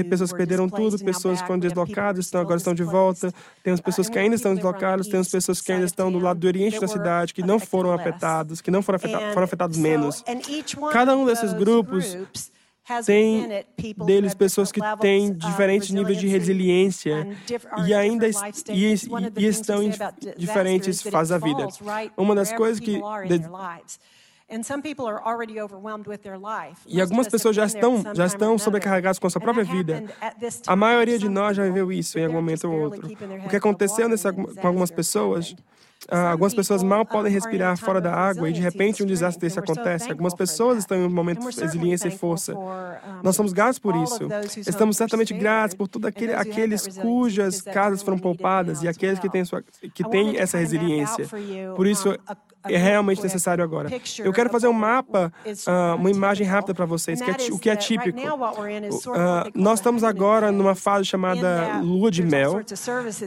[0.08, 3.32] pessoas perderam tudo, pessoas que foram deslocadas, estão, agora estão de volta.
[3.62, 6.78] Temos pessoas que ainda estão deslocadas, temos pessoas que ainda estão do lado do oriente
[6.78, 10.24] da cidade, que não foram afetados, que não foram afetados, foram afetados menos.
[10.92, 12.16] Cada um desses grupos
[13.04, 13.64] tem
[14.04, 17.28] deles pessoas que têm diferentes níveis de resiliência
[17.86, 18.94] e ainda e,
[19.36, 19.90] e estão em
[20.36, 21.66] diferentes fases da vida.
[22.16, 23.00] Uma das coisas que
[26.86, 30.04] e algumas pessoas já estão, já estão sobrecarregadas com a sua própria vida.
[30.66, 33.06] A maioria de nós já viveu isso em algum momento ou outro.
[33.44, 35.54] O que aconteceu nessa, com algumas pessoas
[36.08, 39.58] ah, algumas pessoas mal podem respirar fora da água e de repente um desastre desse
[39.58, 40.10] acontece.
[40.10, 42.54] Algumas pessoas estão em um momento de resiliência e força.
[43.22, 44.28] Nós somos gratos por isso.
[44.66, 49.44] Estamos certamente gratos por todos aquele, aqueles cujas casas foram poupadas e aqueles que têm,
[49.44, 51.26] sua, que têm essa resiliência.
[51.74, 52.16] Por isso,
[52.68, 53.88] é realmente necessário agora.
[54.18, 57.70] Eu quero fazer um mapa, uh, uma imagem rápida para vocês, que é, o que
[57.70, 58.18] é típico.
[58.18, 62.60] Uh, nós estamos agora numa fase chamada lua de mel,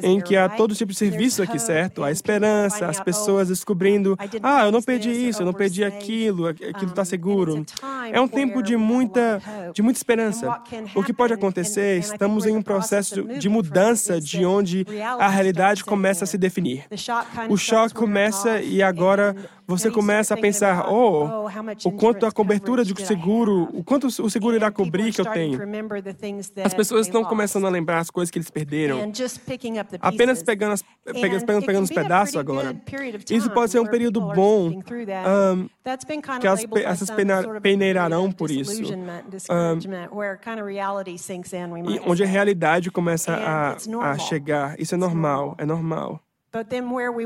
[0.02, 2.04] em que há todo tipo de serviço aqui, certo?
[2.04, 6.90] A esperança, as pessoas descobrindo, ah, eu não perdi isso, eu não perdi aquilo, aquilo
[6.90, 7.66] está seguro.
[8.12, 9.42] É um tempo de muita,
[9.74, 10.62] de muita esperança.
[10.96, 14.86] O que pode acontecer, estamos em um processo de mudança de onde
[15.20, 16.86] a realidade começa a se definir.
[17.50, 19.31] O choque começa e agora
[19.68, 21.48] você começa a pensar, oh,
[21.86, 25.60] o quanto a cobertura de seguro, o quanto o seguro irá cobrir que eu tenho.
[26.64, 29.12] As pessoas estão começando a lembrar as coisas que eles perderam,
[30.00, 32.76] apenas pegando, as, pegando, pegando os pedaços agora.
[33.30, 35.70] Isso pode ser um período bom, um,
[36.40, 37.10] que as, essas
[37.62, 39.80] peneirarão por isso, um,
[42.10, 43.78] onde a realidade começa a,
[44.12, 44.80] a chegar.
[44.80, 46.20] Isso é normal, é normal.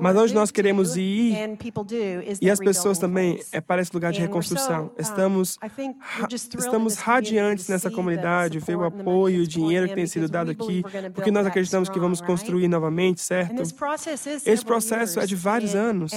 [0.02, 1.58] Mas onde nós queremos ir,
[2.40, 4.92] e as pessoas também, é para esse lugar de reconstrução.
[5.00, 5.58] Estamos,
[6.30, 10.84] estamos radiantes nessa comunidade, ver o apoio e o dinheiro que tem sido dado aqui,
[11.14, 13.64] porque nós acreditamos que vamos construir novamente, certo?
[14.46, 16.12] Esse processo é de vários anos.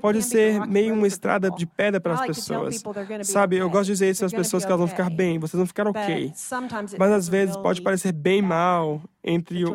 [0.00, 2.82] Pode ser meio uma estrada de pedra para as pessoas.
[3.24, 5.66] Sabe, eu gosto de dizer isso às pessoas que elas vão ficar bem, vocês vão
[5.66, 6.32] ficar ok.
[6.98, 9.74] Mas às vezes pode parecer bem mal entre o,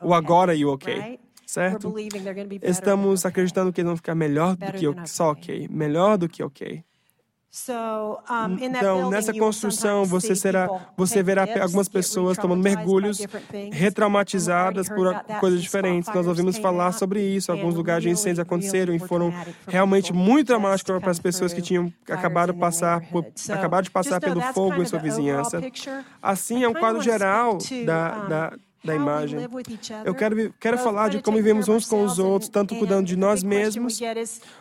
[0.00, 1.18] o agora e o ok
[1.52, 1.94] certo?
[2.62, 6.82] Estamos acreditando que eles vão ficar melhor do que só ok, melhor do que ok.
[8.62, 13.18] Então, nessa construção, você será, você verá algumas pessoas tomando mergulhos,
[13.70, 16.12] retraumatizadas por coisas diferentes.
[16.14, 17.52] Nós ouvimos falar sobre isso.
[17.52, 19.30] Alguns lugares de incêndios aconteceram e foram
[19.68, 24.18] realmente muito traumáticos para as pessoas que tinham acabado de passar, por, acabado de passar
[24.18, 25.60] pelo fogo em sua vizinhança.
[26.22, 28.52] Assim, é um quadro geral da, da
[28.84, 29.38] da imagem.
[30.04, 33.42] Eu quero, quero falar de como vivemos uns com os outros, tanto cuidando de nós
[33.42, 34.00] mesmos.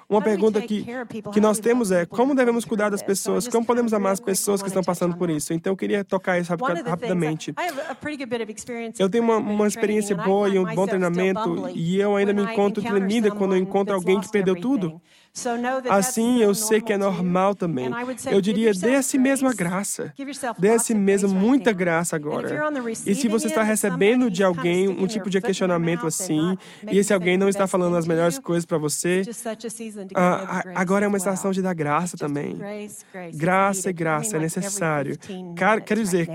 [0.08, 0.86] Uma pergunta que,
[1.34, 3.48] que nós temos é: como devemos cuidar das pessoas?
[3.48, 5.54] Como podemos amar as pessoas que estão passando por isso?
[5.54, 6.54] Então, eu queria tocar isso
[6.86, 7.54] rapidamente.
[9.00, 12.84] Eu tenho uma, uma experiência boa e um bom treinamento, e eu ainda me encontro
[12.84, 15.02] tremida quando eu encontro alguém que perdeu tudo.
[15.90, 17.90] Assim, eu sei que é normal também.
[18.30, 20.14] Eu diria, dê a si mesmo a graça.
[20.60, 22.50] Dê a si mesmo muita graça agora.
[23.06, 26.58] E se você está recebendo de alguém um tipo de questionamento assim,
[26.92, 29.24] e esse alguém não está falando as melhores coisas para você,
[30.76, 32.58] agora é uma estação de dar graça também.
[33.34, 35.18] Graça e graça é necessário.
[35.86, 36.28] Quer dizer,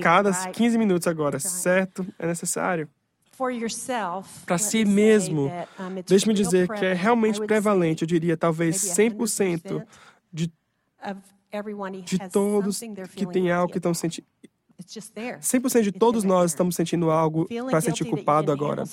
[0.00, 2.06] cada 15 minutos agora, certo?
[2.18, 2.88] É necessário
[4.46, 5.50] para si mesmo,
[6.06, 9.84] deixe-me dizer que é realmente prevalente, eu diria talvez 100%
[10.32, 10.52] de,
[12.02, 12.80] de todos
[13.14, 14.26] que têm algo que estão sentindo.
[15.38, 18.84] 100% de todos nós estamos sentindo algo para sentir culpado agora.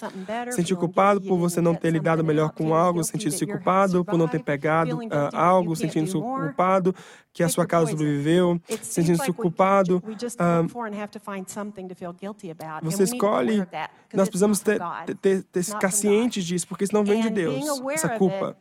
[0.51, 4.43] Sentir culpado por você não ter lidado melhor com algo, sentir-se culpado por não ter
[4.43, 6.95] pegado uh, algo, sentindo-se culpado
[7.33, 9.97] que a sua casa sobreviveu, sentindo-se culpado.
[9.97, 10.67] Uh,
[12.83, 13.65] você escolhe.
[14.13, 14.79] Nós precisamos ter,
[15.21, 18.55] ter, ter, ter cientes disso, porque isso não vem de Deus, essa culpa.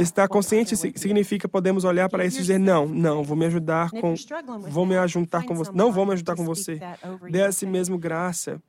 [0.00, 4.14] Estar consciente significa podemos olhar para isso e dizer não, não, vou me ajudar com,
[4.68, 6.80] vou me ajuntar com você, não vou me ajudar com você.
[7.30, 8.60] Dê a si mesmo graça.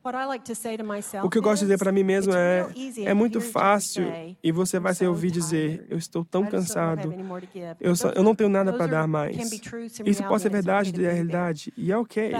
[1.23, 2.67] O que eu gosto de dizer para mim mesmo é,
[3.03, 4.05] é muito fácil
[4.43, 7.13] e você vai se ouvir dizer, eu estou tão cansado,
[7.79, 9.35] eu, só, eu não tenho nada para dar mais.
[10.05, 12.33] Isso pode ser verdade da realidade e é ok.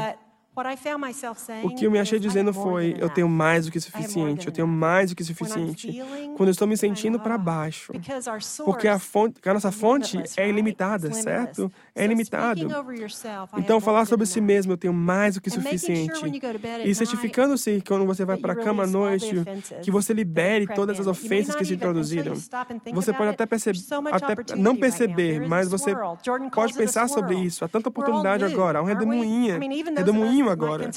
[1.64, 4.68] O que eu me achei dizendo foi: eu tenho mais do que suficiente, eu tenho
[4.68, 6.02] mais do que suficiente.
[6.38, 7.92] Quando eu estou me sentindo para baixo,
[8.64, 11.72] porque a, fonte, a nossa fonte é ilimitada, certo?
[11.94, 12.68] É ilimitado.
[13.58, 16.22] Então, falar sobre si mesmo, eu tenho mais do que suficiente.
[16.84, 19.44] E certificando-se quando você vai para a cama à noite,
[19.82, 22.34] que você libere todas as ofensas que se introduziram.
[22.94, 23.80] Você pode até perceber,
[24.12, 25.94] até não perceber, mas você
[26.54, 27.66] pode pensar sobre isso.
[27.66, 29.60] Há tanta oportunidade agora, há um redemoinho,
[29.96, 30.90] redemoinho agora.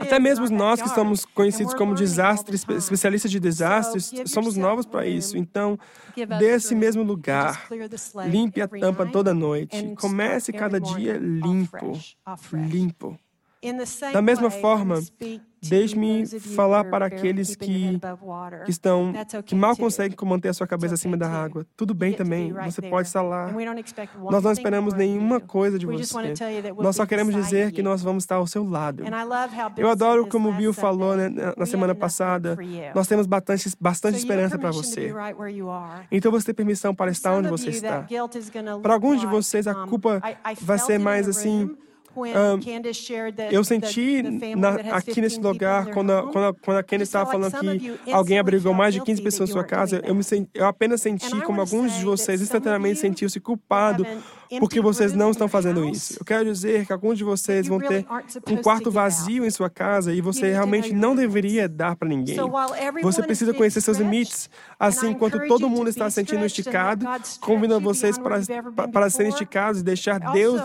[0.00, 5.36] Até mesmo nós que estamos conhecidos como desastres, especialistas de desastres, somos novos para isso.
[5.36, 5.78] Então,
[6.38, 7.68] desse mesmo lugar,
[8.26, 9.94] limpe a tampa toda noite.
[10.00, 11.98] Comece cada dia limpo,
[12.52, 13.18] limpo.
[14.12, 15.00] Da mesma forma,
[15.68, 17.98] Deixe-me falar para aqueles que,
[18.64, 19.12] que estão
[19.44, 21.66] que mal conseguem manter a sua cabeça acima da água.
[21.76, 23.50] Tudo bem também, você pode estar lá.
[24.30, 26.14] Nós não esperamos nenhuma coisa de você.
[26.78, 29.04] Nós só queremos dizer que nós vamos estar ao seu lado.
[29.76, 32.56] Eu adoro como o Bill falou né, na semana passada.
[32.94, 35.12] Nós temos bastante, bastante esperança para você.
[36.10, 38.06] Então você tem permissão para estar onde você está.
[38.82, 40.20] Para alguns de vocês, a culpa
[40.60, 41.74] vai ser mais assim
[42.16, 42.60] um,
[43.50, 44.22] eu senti
[44.56, 48.38] na, aqui nesse lugar, quando a, quando a, quando a Candice estava falando que alguém
[48.38, 51.60] abrigou mais de 15 pessoas em sua casa, eu, me senti, eu apenas senti como
[51.60, 54.06] alguns de vocês instantaneamente sentiam-se culpados
[54.60, 56.16] porque vocês não estão fazendo isso.
[56.20, 58.06] Eu quero dizer que alguns de vocês vão ter
[58.48, 62.36] um quarto vazio em sua casa e você realmente não deveria dar para ninguém.
[63.02, 64.48] Você precisa conhecer seus limites.
[64.78, 67.06] Assim, enquanto todo mundo está sentindo esticado,
[67.40, 68.40] convido vocês para,
[68.92, 70.60] para serem esticados e deixar Deus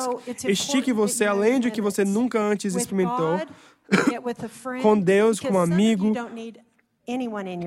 [0.47, 3.39] estique você além de que você nunca antes experimentou.
[4.81, 6.13] com Deus, com um amigo,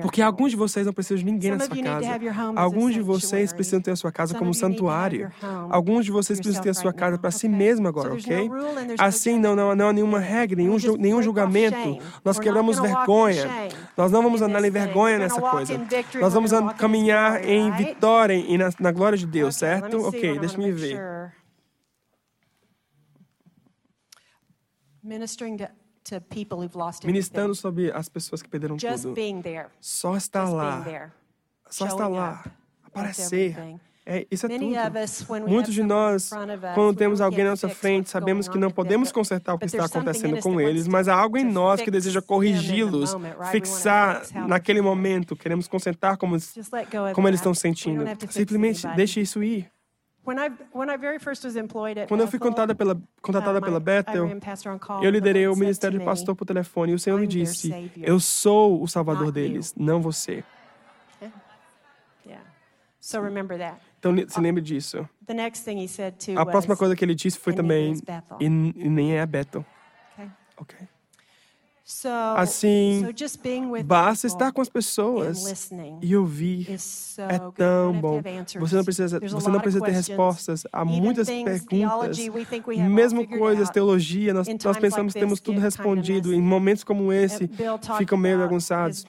[0.01, 2.07] porque alguns de vocês não precisam de ninguém na sua casa.
[2.55, 5.31] Alguns de vocês precisam ter a sua casa como um santuário.
[5.69, 8.49] Alguns de vocês precisam ter a sua casa para si mesmo agora, ok?
[8.99, 11.97] Assim, não, não, não há nenhuma regra, nenhum, nenhum julgamento.
[12.23, 13.47] Nós quebramos vergonha.
[13.97, 15.79] Nós não vamos andar em vergonha nessa coisa.
[16.19, 20.05] Nós vamos caminhar em vitória e na, na glória de Deus, certo?
[20.07, 21.13] Ok, deixa-me ver.
[25.03, 25.82] Ministering to
[27.05, 29.13] ministrando sobre as pessoas que perderam tudo.
[29.79, 31.11] Só estar lá.
[31.69, 32.43] Só estar lá.
[32.83, 33.57] Aparecer.
[34.05, 34.65] É, isso é tudo.
[35.47, 36.29] Muitos de nós,
[36.75, 40.41] quando temos alguém na nossa frente, sabemos que não podemos consertar o que está acontecendo
[40.41, 43.15] com eles, mas há algo em nós que deseja corrigi-los,
[43.49, 45.35] fixar naquele momento.
[45.37, 46.35] Queremos consertar como,
[47.13, 48.03] como eles estão sentindo.
[48.29, 49.71] Simplesmente deixe isso ir.
[52.07, 54.29] Quando eu fui contada pela, contratada pela Bethel,
[55.01, 57.69] eu liderei o ministério de pastor por telefone e o Senhor me disse:
[58.01, 60.43] Eu sou o salvador deles, não você.
[63.99, 65.07] Então, se lembre disso.
[66.37, 67.93] A próxima coisa que ele disse foi também:
[68.39, 69.65] E, nem é a Bethel.
[70.57, 70.77] Ok.
[72.37, 73.05] Assim,
[73.83, 75.69] basta estar com as pessoas
[76.01, 76.67] e ouvir.
[77.17, 78.21] É tão bom.
[78.57, 80.63] Você não precisa, você não precisa ter respostas.
[80.71, 82.17] Há muitas perguntas.
[82.89, 86.33] Mesmo coisas, teologia, nós, nós pensamos que temos tudo respondido.
[86.33, 87.49] Em momentos como esse,
[87.97, 89.03] ficam meio bagunçados.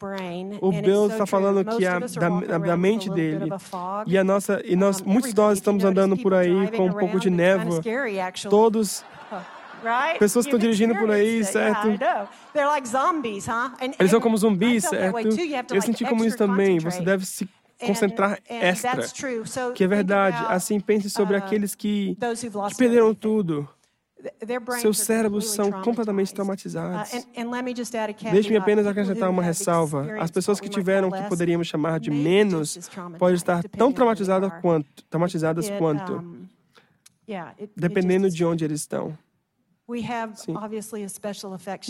[0.60, 3.50] O Bill está falando que a, da, da mente dele
[4.04, 7.20] e a nossa e nós muitos de nós estamos andando por aí com um pouco
[7.20, 7.80] de névoa.
[8.50, 9.04] Todos
[10.18, 11.88] Pessoas que estão dirigindo por aí, certo?
[13.98, 15.28] Eles são como zumbis, certo?
[15.74, 16.78] Eu senti como isso também.
[16.78, 17.48] Você deve se
[17.84, 19.02] concentrar extra.
[19.74, 20.44] Que é verdade.
[20.48, 22.16] Assim, pense sobre uh, aqueles que,
[22.68, 23.68] que perderam tudo.
[24.80, 27.26] Seus cérebros são completamente uh, traumatizados.
[28.32, 30.16] Deixe-me apenas acrescentar uma ressalva.
[30.18, 35.04] As pessoas que tiveram o que poderíamos chamar de menos podem estar tão traumatizadas quanto,
[35.10, 36.24] traumatizadas quanto
[37.76, 39.16] dependendo de onde eles estão.
[40.34, 40.54] Sim.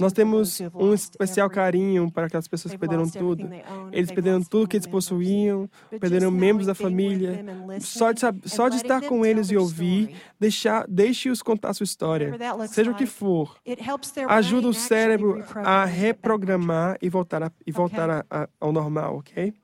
[0.02, 3.48] Nós temos um especial carinho para aquelas pessoas que perderam tudo.
[3.92, 5.68] Eles perderam tudo que eles possuíam,
[6.00, 7.44] perderam membros da família.
[7.80, 10.16] Só de, só de estar com eles e ouvir,
[10.88, 12.30] deixe-os contar sua história.
[12.68, 13.56] Seja o que for,
[14.28, 19.54] ajuda o cérebro a reprogramar e voltar, a, e voltar a, a, ao normal, ok?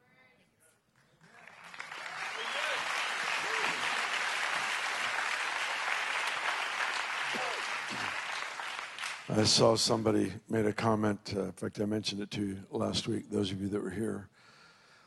[9.37, 11.35] I saw somebody made a comment.
[11.35, 13.31] Uh, in fact, I mentioned it to you last week.
[13.31, 14.29] Those of you that were here.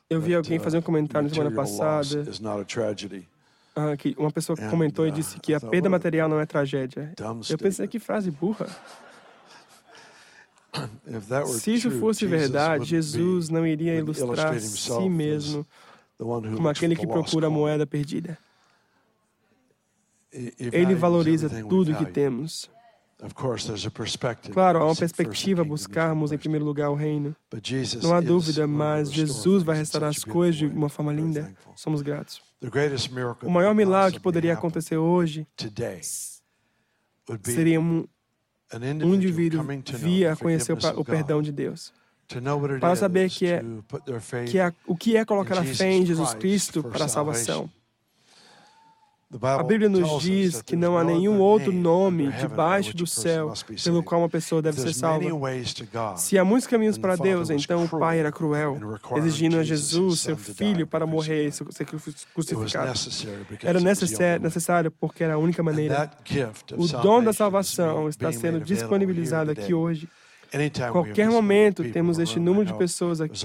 [0.10, 2.24] Eu vi alguém fazer um uh, comentário na semana passada.
[3.76, 7.14] Uh, que uma pessoa comentou e uh, disse que a perda material não é tragédia.
[7.50, 8.68] Eu pensei que frase burra.
[11.46, 15.66] Se isso fosse verdade, Jesus não iria ilustrar si mesmo
[16.18, 18.38] como aquele que procura a moeda perdida.
[20.32, 22.70] Ele valoriza tudo que temos.
[24.52, 27.36] Claro, há uma perspectiva buscarmos em primeiro lugar o reino.
[28.04, 31.54] Não há dúvida, mas Jesus vai restaurar as coisas de uma forma linda.
[31.76, 32.42] Somos gratos.
[33.48, 35.48] O maior milagre que poderia acontecer hoje
[37.44, 38.06] seria um,
[39.06, 39.64] um indivíduo
[39.98, 41.94] vir a conhecer o, o perdão de Deus
[42.80, 43.62] para saber que é,
[44.48, 47.70] que é, o que é colocar a fé em Jesus Cristo para a salvação.
[49.42, 53.54] A Bíblia nos diz que não há nenhum outro nome debaixo do céu
[53.84, 55.26] pelo qual uma pessoa deve ser salva.
[56.18, 58.78] Se há muitos caminhos para Deus, então o Pai era cruel,
[59.16, 61.66] exigindo a Jesus, seu filho, para morrer e ser
[62.34, 62.94] crucificado.
[63.64, 63.80] Era
[64.40, 66.12] necessário porque era a única maneira.
[66.78, 70.08] O dom da salvação está sendo disponibilizado aqui hoje
[70.92, 73.36] Qualquer momento temos este número de pessoas aqui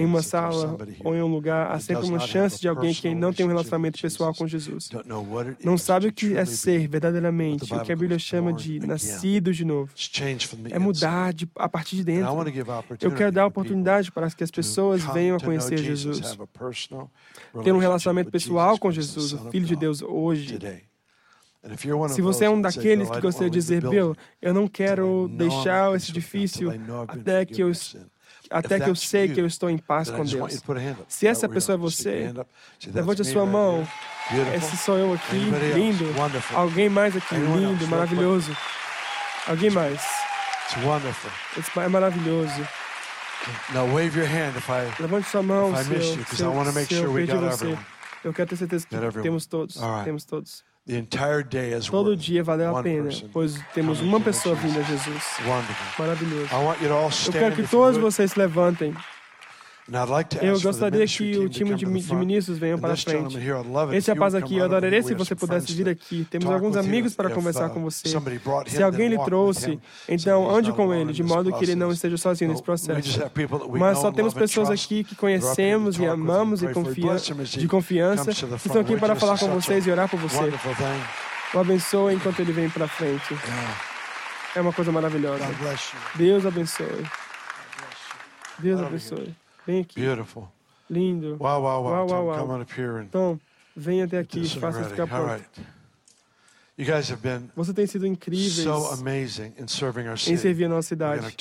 [0.00, 3.32] em uma sala ou em um lugar, há sempre uma chance de alguém que não
[3.32, 4.90] tem um relacionamento pessoal com Jesus.
[5.64, 9.64] Não sabe o que é ser verdadeiramente, o que a Bíblia chama de nascido de
[9.64, 9.90] novo.
[10.70, 12.24] É mudar de, a partir de dentro.
[13.00, 16.20] Eu quero dar oportunidade para que as pessoas venham a conhecer Jesus.
[17.64, 20.58] Ter um relacionamento pessoal com Jesus, o Filho de Deus, hoje.
[22.08, 26.10] Se você é um daqueles que gostaria de dizer, Bill, eu não quero deixar esse
[26.10, 26.70] edifício
[27.08, 27.70] até que eu
[28.50, 30.62] até que eu sei que eu estou em paz com Deus.
[31.08, 32.32] Se essa pessoa é você,
[32.92, 33.88] levante a sua mão.
[34.56, 35.36] Esse sou eu aqui,
[35.74, 36.04] lindo.
[36.54, 38.56] Alguém mais aqui, lindo, maravilhoso.
[39.46, 40.00] Alguém mais.
[41.84, 42.60] É maravilhoso.
[45.00, 46.00] Levante sua mão se eu,
[46.36, 46.52] se eu,
[46.88, 47.78] se eu perdi você.
[48.24, 49.76] Eu quero ter certeza que temos todos.
[50.04, 50.64] Temos todos.
[51.92, 55.22] Todo dia valeu a pena, pois temos uma pessoa vindo a Jesus.
[55.98, 56.48] Maravilhoso.
[57.28, 58.92] Eu quero que todos vocês se levantem.
[60.40, 63.36] Eu gostaria que o time de, ministros venham para frente.
[63.92, 66.24] Esse rapaz aqui, eu adoraria se você pudesse vir aqui.
[66.30, 68.08] Temos alguns amigos para conversar uh, com você.
[68.66, 72.50] Se alguém lhe trouxe, então ande com ele, de modo que ele não esteja sozinho
[72.50, 73.20] nesse processo.
[73.78, 78.80] Mas só temos pessoas aqui que conhecemos e amamos e confia, de confiança, que estão
[78.80, 80.52] aqui para falar com vocês e orar por você.
[81.54, 83.36] O abençoe enquanto ele vem para frente.
[84.54, 85.44] É uma coisa maravilhosa.
[86.14, 87.04] Deus abençoe.
[88.58, 89.41] Deus abençoe.
[89.66, 90.00] Vem aqui.
[90.00, 90.48] Beautiful.
[90.90, 91.36] Lindo.
[91.40, 91.82] Wow, wow, wow.
[91.82, 92.38] wow, wow, wow.
[92.38, 93.40] come on up here and então,
[93.76, 95.32] vem até aqui, faça ficar pronto.
[95.32, 95.66] Right.
[96.76, 100.32] You guys have been Você tem sido incríveis so amazing in serving our city.
[100.32, 101.36] em servir a nossa cidade.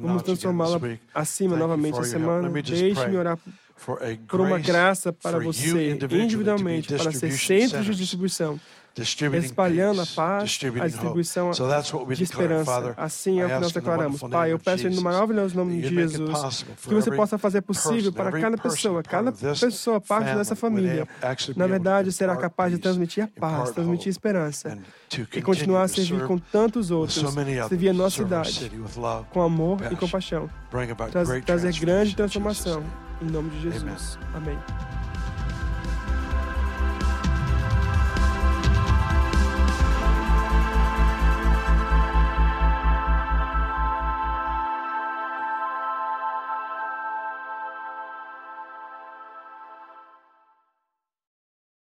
[0.00, 0.80] Vamos transformá-la
[1.14, 2.48] acima novamente essa semana.
[2.48, 3.38] Deixe-me orar
[4.28, 8.58] por uma graça para você, individualmente, para ser centro de distribuição
[9.02, 12.94] espalhando a paz, a distribuição de esperança.
[12.96, 14.20] Assim é o que nós declaramos.
[14.20, 18.56] Pai, eu peço no maravilhoso nome de Jesus que você possa fazer possível para cada
[18.56, 21.06] pessoa, cada pessoa, parte dessa família,
[21.56, 24.78] na verdade, será capaz de transmitir a paz, transmitir a esperança
[25.34, 27.22] e continuar a servir com tantos outros,
[27.68, 28.70] servir a nossa cidade
[29.30, 30.48] com amor e compaixão,
[31.44, 32.82] trazer grande transformação.
[33.22, 34.18] Em nome de Jesus.
[34.34, 34.58] Amém.